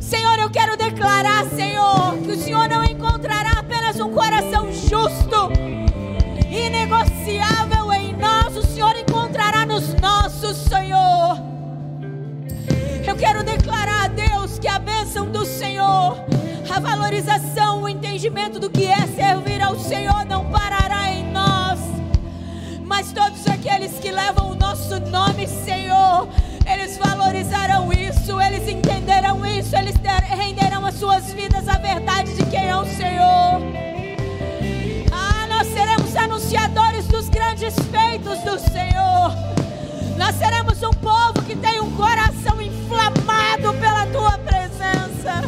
[0.00, 5.52] Senhor, eu quero declarar, Senhor, que o Senhor não encontrará apenas um coração justo,
[6.50, 11.51] inegociável em nós, o Senhor encontrará nos nossos, Senhor.
[13.12, 16.16] Eu quero declarar a Deus que a bênção do Senhor,
[16.74, 21.78] a valorização, o entendimento do que é servir ao Senhor não parará em nós.
[22.82, 26.26] Mas todos aqueles que levam o nosso nome, Senhor,
[26.66, 29.96] eles valorizarão isso, eles entenderão isso, eles
[30.30, 33.60] renderão as suas vidas à verdade de quem é o Senhor.
[35.12, 39.61] Ah, nós seremos anunciadores dos grandes feitos do Senhor.
[40.16, 45.42] Nós seremos um povo que tem um coração inflamado pela tua presença.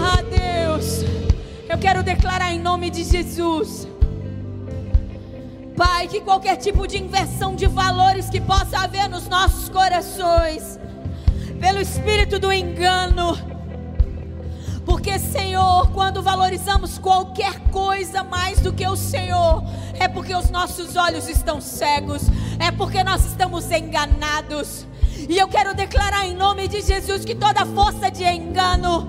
[0.00, 1.04] Ah, Deus,
[1.68, 3.88] eu quero declarar em nome de Jesus
[5.76, 10.78] Pai, que qualquer tipo de inversão de valores que possa haver nos nossos corações,
[11.58, 13.36] pelo espírito do engano,
[14.94, 19.64] porque, Senhor, quando valorizamos qualquer coisa mais do que o Senhor,
[19.94, 22.22] é porque os nossos olhos estão cegos,
[22.60, 24.86] é porque nós estamos enganados.
[25.28, 29.08] E eu quero declarar em nome de Jesus que toda força de engano,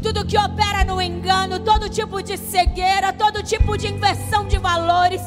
[0.00, 5.20] tudo que opera no engano, todo tipo de cegueira, todo tipo de inversão de valores,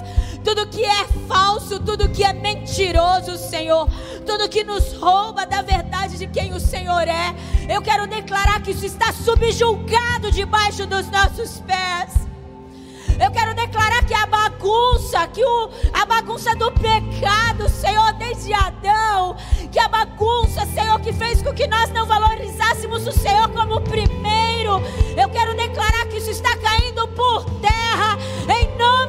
[0.44, 3.88] tudo que é falso, tudo que é mentiroso, Senhor,
[4.26, 7.36] tudo que nos rouba da verdade de quem o Senhor é.
[7.70, 12.22] Eu quero declarar que isso está subjulgado debaixo dos nossos pés.
[13.24, 19.36] Eu quero declarar que a bagunça, que o, a bagunça do pecado, Senhor, desde Adão,
[19.72, 24.82] que a bagunça, Senhor, que fez com que nós não valorizássemos o Senhor como primeiro.
[25.16, 28.11] Eu quero declarar que isso está caindo por terra,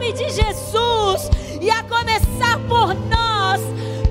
[0.03, 1.30] nome de Jesus,
[1.61, 3.61] e a começar por nós,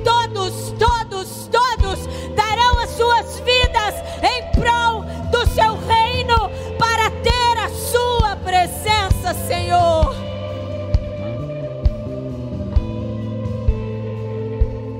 [0.06, 7.70] todos, todos, todos darão as suas vidas em prol do seu reino para ter a
[7.70, 10.16] sua presença Senhor.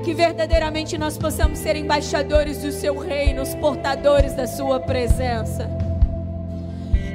[0.04, 5.81] Que verdadeiramente nós possamos ser embaixadores do Seu reino, os portadores da Sua presença.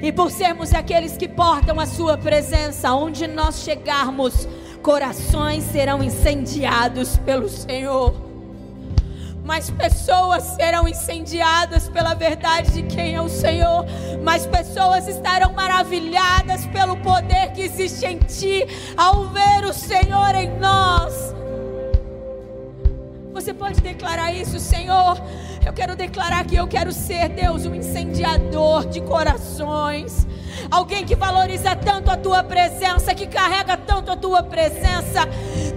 [0.03, 4.47] E por sermos aqueles que portam a Sua presença, onde nós chegarmos,
[4.83, 8.27] corações serão incendiados pelo Senhor
[9.47, 13.87] mais pessoas serão incendiadas pela verdade de quem é o Senhor,
[14.23, 18.67] mais pessoas estarão maravilhadas pelo poder que existe em ti
[18.97, 21.36] ao ver o Senhor em nós.
[23.37, 25.20] Você pode declarar isso, Senhor?
[25.64, 30.26] Eu quero declarar que eu quero ser, Deus, um incendiador de corações.
[30.71, 35.27] Alguém que valoriza tanto a tua presença, que carrega tanto a tua presença.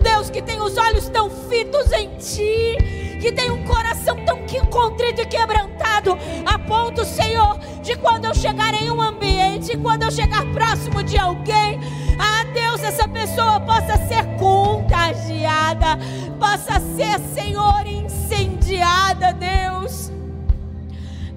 [0.01, 5.21] Deus, que tem os olhos tão fitos em ti que tem um coração tão contrito
[5.21, 10.45] e quebrantado, a ponto, Senhor, de quando eu chegar em um ambiente, quando eu chegar
[10.53, 11.79] próximo de alguém,
[12.17, 15.97] ah Deus, essa pessoa possa ser contagiada,
[16.39, 20.11] possa ser, Senhor, incendiada, Deus,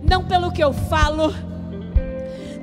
[0.03, 1.35] não pelo que eu falo,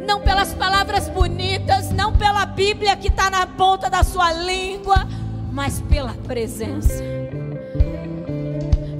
[0.05, 5.07] não pelas palavras bonitas, não pela Bíblia que está na ponta da sua língua,
[5.51, 7.03] mas pela presença.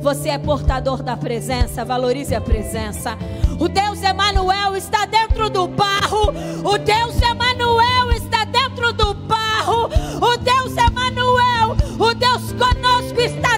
[0.02, 3.18] Você é portador da presença, valorize a presença.
[3.60, 6.30] O Deus Emanuel está dentro do barro.
[6.64, 9.90] O Deus Emanuel está dentro do barro.
[10.22, 13.49] O Deus Emanuel, o Deus conosco está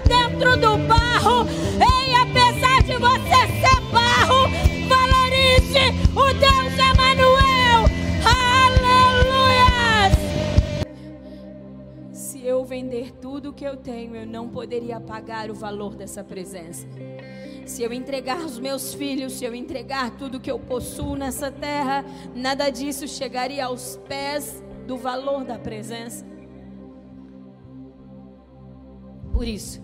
[12.71, 16.87] vender tudo que eu tenho, eu não poderia pagar o valor dessa presença.
[17.65, 22.05] Se eu entregar os meus filhos, se eu entregar tudo que eu possuo nessa terra,
[22.33, 26.25] nada disso chegaria aos pés do valor da presença.
[29.33, 29.81] Por isso,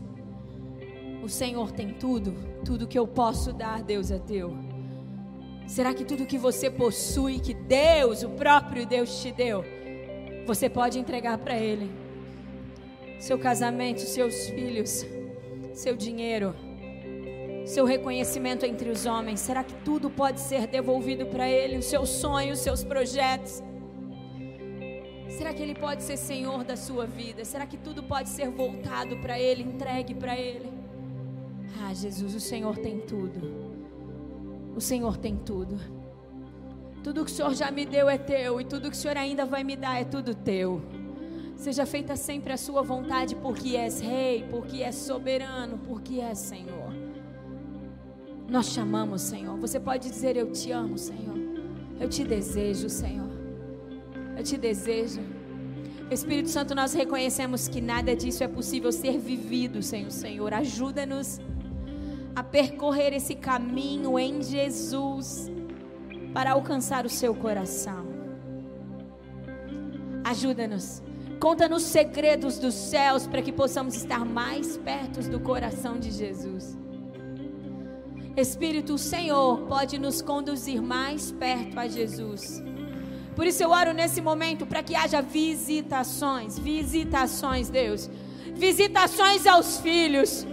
[1.21, 2.33] o Senhor tem tudo,
[2.63, 4.55] tudo que eu posso dar, Deus é teu.
[5.67, 9.61] Será que tudo que você possui, que Deus, o próprio Deus te deu,
[10.45, 12.06] você pode entregar para Ele?
[13.19, 15.05] Seu casamento, seus filhos,
[15.73, 16.55] seu dinheiro,
[17.65, 21.77] seu reconhecimento entre os homens, será que tudo pode ser devolvido para Ele?
[21.77, 23.61] Os seus sonhos, os seus projetos?
[25.29, 27.43] Será que Ele pode ser Senhor da sua vida?
[27.43, 30.71] Será que tudo pode ser voltado para Ele, entregue para Ele?
[31.83, 33.67] Ah, Jesus, o Senhor tem tudo.
[34.75, 35.79] O Senhor tem tudo.
[37.03, 39.45] Tudo que o Senhor já me deu é teu, e tudo que o Senhor ainda
[39.45, 40.81] vai me dar é tudo teu.
[41.57, 46.93] Seja feita sempre a sua vontade, porque és rei, porque és soberano, porque és Senhor.
[48.47, 49.57] Nós chamamos, Senhor.
[49.57, 51.35] Você pode dizer: Eu te amo, Senhor.
[51.99, 53.29] Eu te desejo, Senhor.
[54.37, 55.19] Eu te desejo.
[56.11, 60.53] Espírito Santo, nós reconhecemos que nada disso é possível ser vivido sem o Senhor.
[60.53, 61.41] Ajuda-nos
[62.35, 65.51] a percorrer esse caminho em Jesus
[66.33, 68.05] para alcançar o seu coração.
[70.23, 71.06] Ajuda-nos.
[71.39, 76.77] Conta-nos segredos dos céus para que possamos estar mais perto do coração de Jesus.
[78.35, 82.63] Espírito, Senhor pode nos conduzir mais perto a Jesus.
[83.35, 88.09] Por isso eu oro nesse momento para que haja visitações, visitações, Deus.
[88.55, 90.45] Visitações aos filhos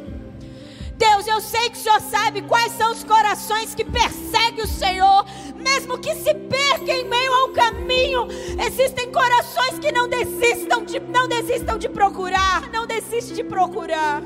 [1.24, 5.24] Deus, eu sei que o Senhor sabe quais são os corações que perseguem o Senhor,
[5.56, 8.28] mesmo que se perca em meio ao caminho.
[8.66, 14.22] Existem corações que não desistam de, não desistam de procurar, não desistem de procurar.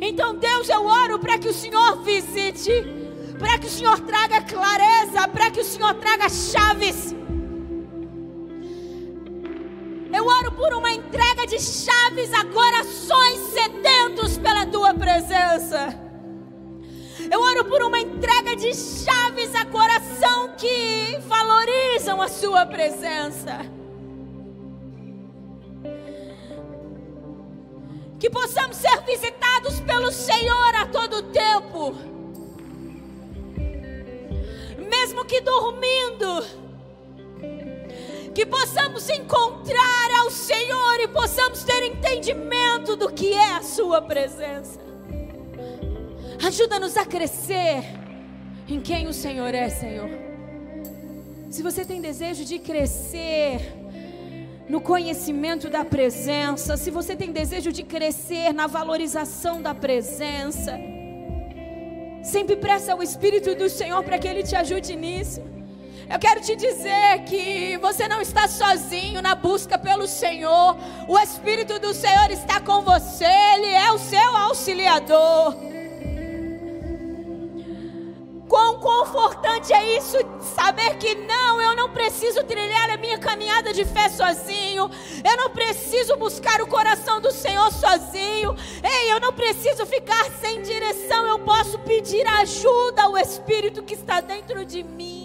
[0.00, 2.72] Então, Deus, eu oro para que o Senhor visite,
[3.38, 7.14] para que o Senhor traga clareza, para que o Senhor traga chaves
[10.22, 15.98] eu oro por uma entrega de chaves a corações sedentos pela tua presença.
[17.30, 23.58] Eu oro por uma entrega de chaves a coração que valorizam a sua presença.
[28.20, 31.94] Que possamos ser visitados pelo Senhor a todo tempo.
[34.78, 36.61] Mesmo que dormindo
[38.34, 44.80] que possamos encontrar ao Senhor e possamos ter entendimento do que é a Sua presença.
[46.44, 47.84] Ajuda-nos a crescer
[48.68, 50.10] em quem o Senhor é, Senhor.
[51.50, 53.60] Se você tem desejo de crescer
[54.68, 60.78] no conhecimento da presença, se você tem desejo de crescer na valorização da presença,
[62.24, 65.42] sempre peça ao Espírito do Senhor para que Ele te ajude nisso.
[66.10, 70.76] Eu quero te dizer que você não está sozinho na busca pelo Senhor.
[71.08, 73.24] O Espírito do Senhor está com você,
[73.54, 75.56] Ele é o seu auxiliador.
[78.52, 80.18] Quão confortante é isso,
[80.54, 84.90] saber que não, eu não preciso trilhar a minha caminhada de fé sozinho,
[85.24, 90.60] eu não preciso buscar o coração do Senhor sozinho, ei, eu não preciso ficar sem
[90.60, 95.21] direção, eu posso pedir ajuda ao Espírito que está dentro de mim.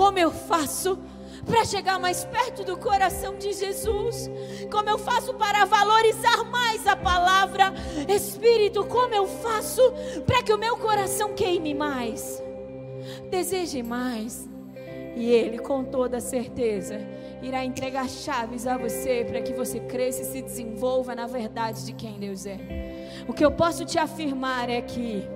[0.00, 0.98] Como eu faço
[1.44, 4.30] para chegar mais perto do coração de Jesus?
[4.72, 7.74] Como eu faço para valorizar mais a palavra?
[8.08, 9.82] Espírito, como eu faço
[10.24, 12.42] para que o meu coração queime mais?
[13.30, 14.48] Deseje mais.
[15.14, 16.98] E Ele, com toda certeza,
[17.42, 21.92] irá entregar chaves a você para que você cresça e se desenvolva na verdade de
[21.92, 22.56] quem Deus é.
[23.28, 25.28] O que eu posso te afirmar é que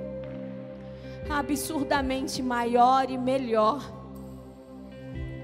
[1.29, 4.04] absurdamente maior e melhor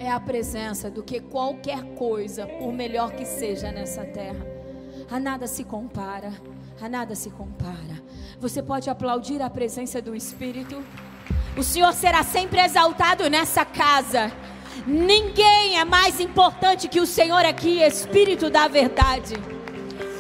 [0.01, 4.47] é a presença do que qualquer coisa, por melhor que seja nessa terra.
[5.11, 6.33] A nada se compara,
[6.81, 8.03] a nada se compara.
[8.41, 10.83] Você pode aplaudir a presença do Espírito.
[11.55, 14.33] O Senhor será sempre exaltado nessa casa.
[14.87, 19.35] Ninguém é mais importante que o Senhor aqui, Espírito da verdade.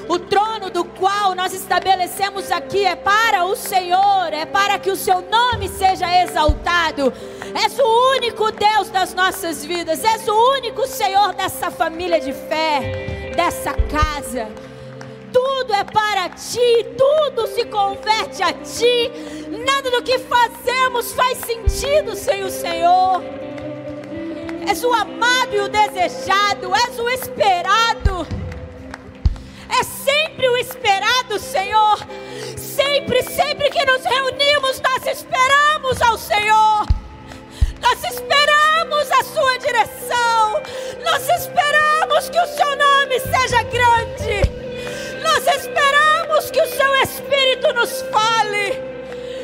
[0.06, 4.96] O trono do qual nós estabelecemos aqui é para o Senhor, é para que o
[4.96, 7.10] seu nome seja exaltado.
[7.54, 13.32] És o único Deus das nossas vidas, és o único Senhor dessa família de fé,
[13.34, 14.48] dessa casa.
[15.32, 19.10] Tudo é para ti, tudo se converte a ti.
[19.64, 23.22] Nada do que fazemos faz sentido sem o Senhor.
[24.68, 28.26] És o amado e o desejado, és o esperado.
[29.68, 31.98] É sempre o esperado, Senhor
[32.80, 36.99] sempre, sempre que nos reunimos, nós esperamos ao Senhor.
[37.80, 40.62] Nós esperamos a sua direção.
[41.02, 44.50] Nós esperamos que o seu nome seja grande.
[45.22, 48.90] Nós esperamos que o seu Espírito nos fale.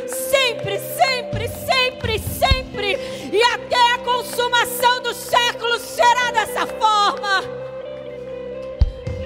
[0.09, 2.97] Sempre, sempre, sempre, sempre.
[3.33, 7.43] E até a consumação dos séculos será dessa forma.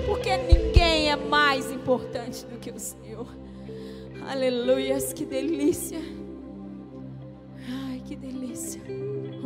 [0.07, 3.27] Porque ninguém é mais importante do que o Senhor.
[4.29, 6.01] Aleluias, que delícia.
[7.69, 8.81] Ai, que delícia.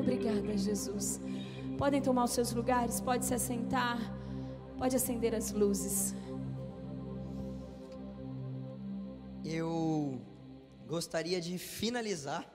[0.05, 1.18] Obrigada, Jesus.
[1.78, 3.98] Podem tomar os seus lugares, pode se assentar,
[4.76, 6.14] pode acender as luzes.
[9.42, 10.20] Eu
[10.86, 12.46] gostaria de finalizar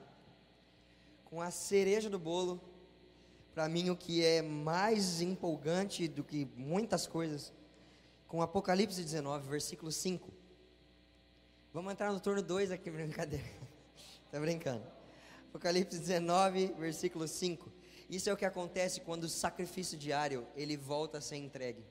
[1.24, 2.60] com a cereja do bolo.
[3.52, 7.52] Para mim, o que é mais empolgante do que muitas coisas,
[8.28, 10.32] com Apocalipse 19, versículo 5.
[11.74, 13.44] Vamos entrar no turno 2 aqui, brincadeira.
[14.26, 14.99] Está brincando.
[15.50, 17.70] Apocalipse 19, versículo 5.
[18.08, 21.84] Isso é o que acontece quando o sacrifício diário ele volta a ser entregue.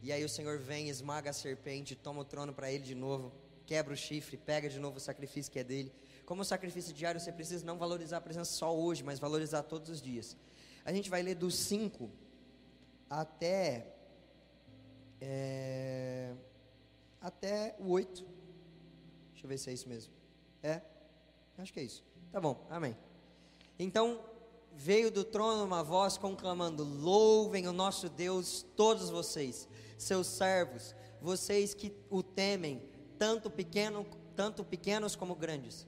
[0.00, 3.32] E aí o Senhor vem, esmaga a serpente, toma o trono para ele de novo
[3.68, 5.92] quebra o chifre, pega de novo o sacrifício que é dele.
[6.24, 9.90] Como o sacrifício diário, você precisa não valorizar a presença só hoje, mas valorizar todos
[9.90, 10.34] os dias.
[10.86, 12.10] A gente vai ler do 5
[13.10, 13.94] até.
[15.20, 16.34] É,
[17.20, 18.24] até o 8.
[19.32, 20.14] Deixa eu ver se é isso mesmo.
[20.62, 20.80] É?
[21.58, 22.02] Acho que é isso.
[22.30, 22.96] Tá bom, amém.
[23.78, 24.20] Então,
[24.74, 31.74] veio do trono uma voz conclamando: Louvem o nosso Deus, todos vocês, seus servos, vocês
[31.74, 32.82] que o temem
[33.18, 34.06] tanto, pequeno,
[34.36, 35.86] tanto pequenos como grandes.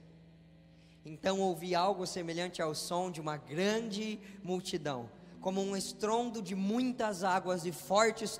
[1.05, 7.23] Então ouvi algo semelhante ao som de uma grande multidão, como um estrondo de muitas
[7.23, 8.37] águas e fortes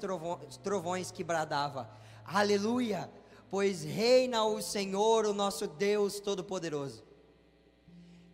[0.61, 1.89] trovões que bradava:
[2.25, 3.09] Aleluia!
[3.49, 7.10] Pois reina o Senhor, o nosso Deus Todo-Poderoso.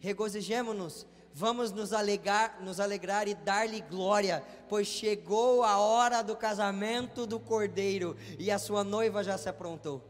[0.08, 7.28] Regozijemo-nos, vamos nos alegrar, nos alegrar e dar-lhe glória, pois chegou a hora do casamento
[7.28, 10.02] do cordeiro e a sua noiva já se aprontou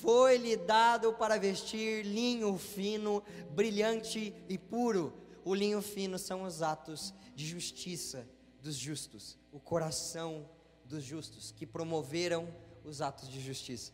[0.00, 5.12] foi-lhe dado para vestir linho fino, brilhante e puro.
[5.44, 8.26] O linho fino são os atos de justiça
[8.62, 10.48] dos justos, o coração
[10.86, 12.48] dos justos, que promoveram
[12.82, 13.92] os atos de justiça.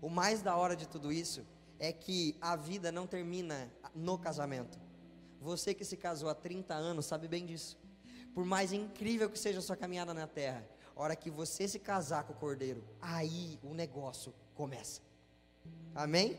[0.00, 1.44] O mais da hora de tudo isso
[1.82, 4.78] é que a vida não termina no casamento.
[5.40, 7.76] Você que se casou há 30 anos sabe bem disso.
[8.32, 10.64] Por mais incrível que seja a sua caminhada na terra,
[10.94, 15.02] a hora que você se casar com o cordeiro, aí o negócio começa.
[15.92, 16.38] Amém?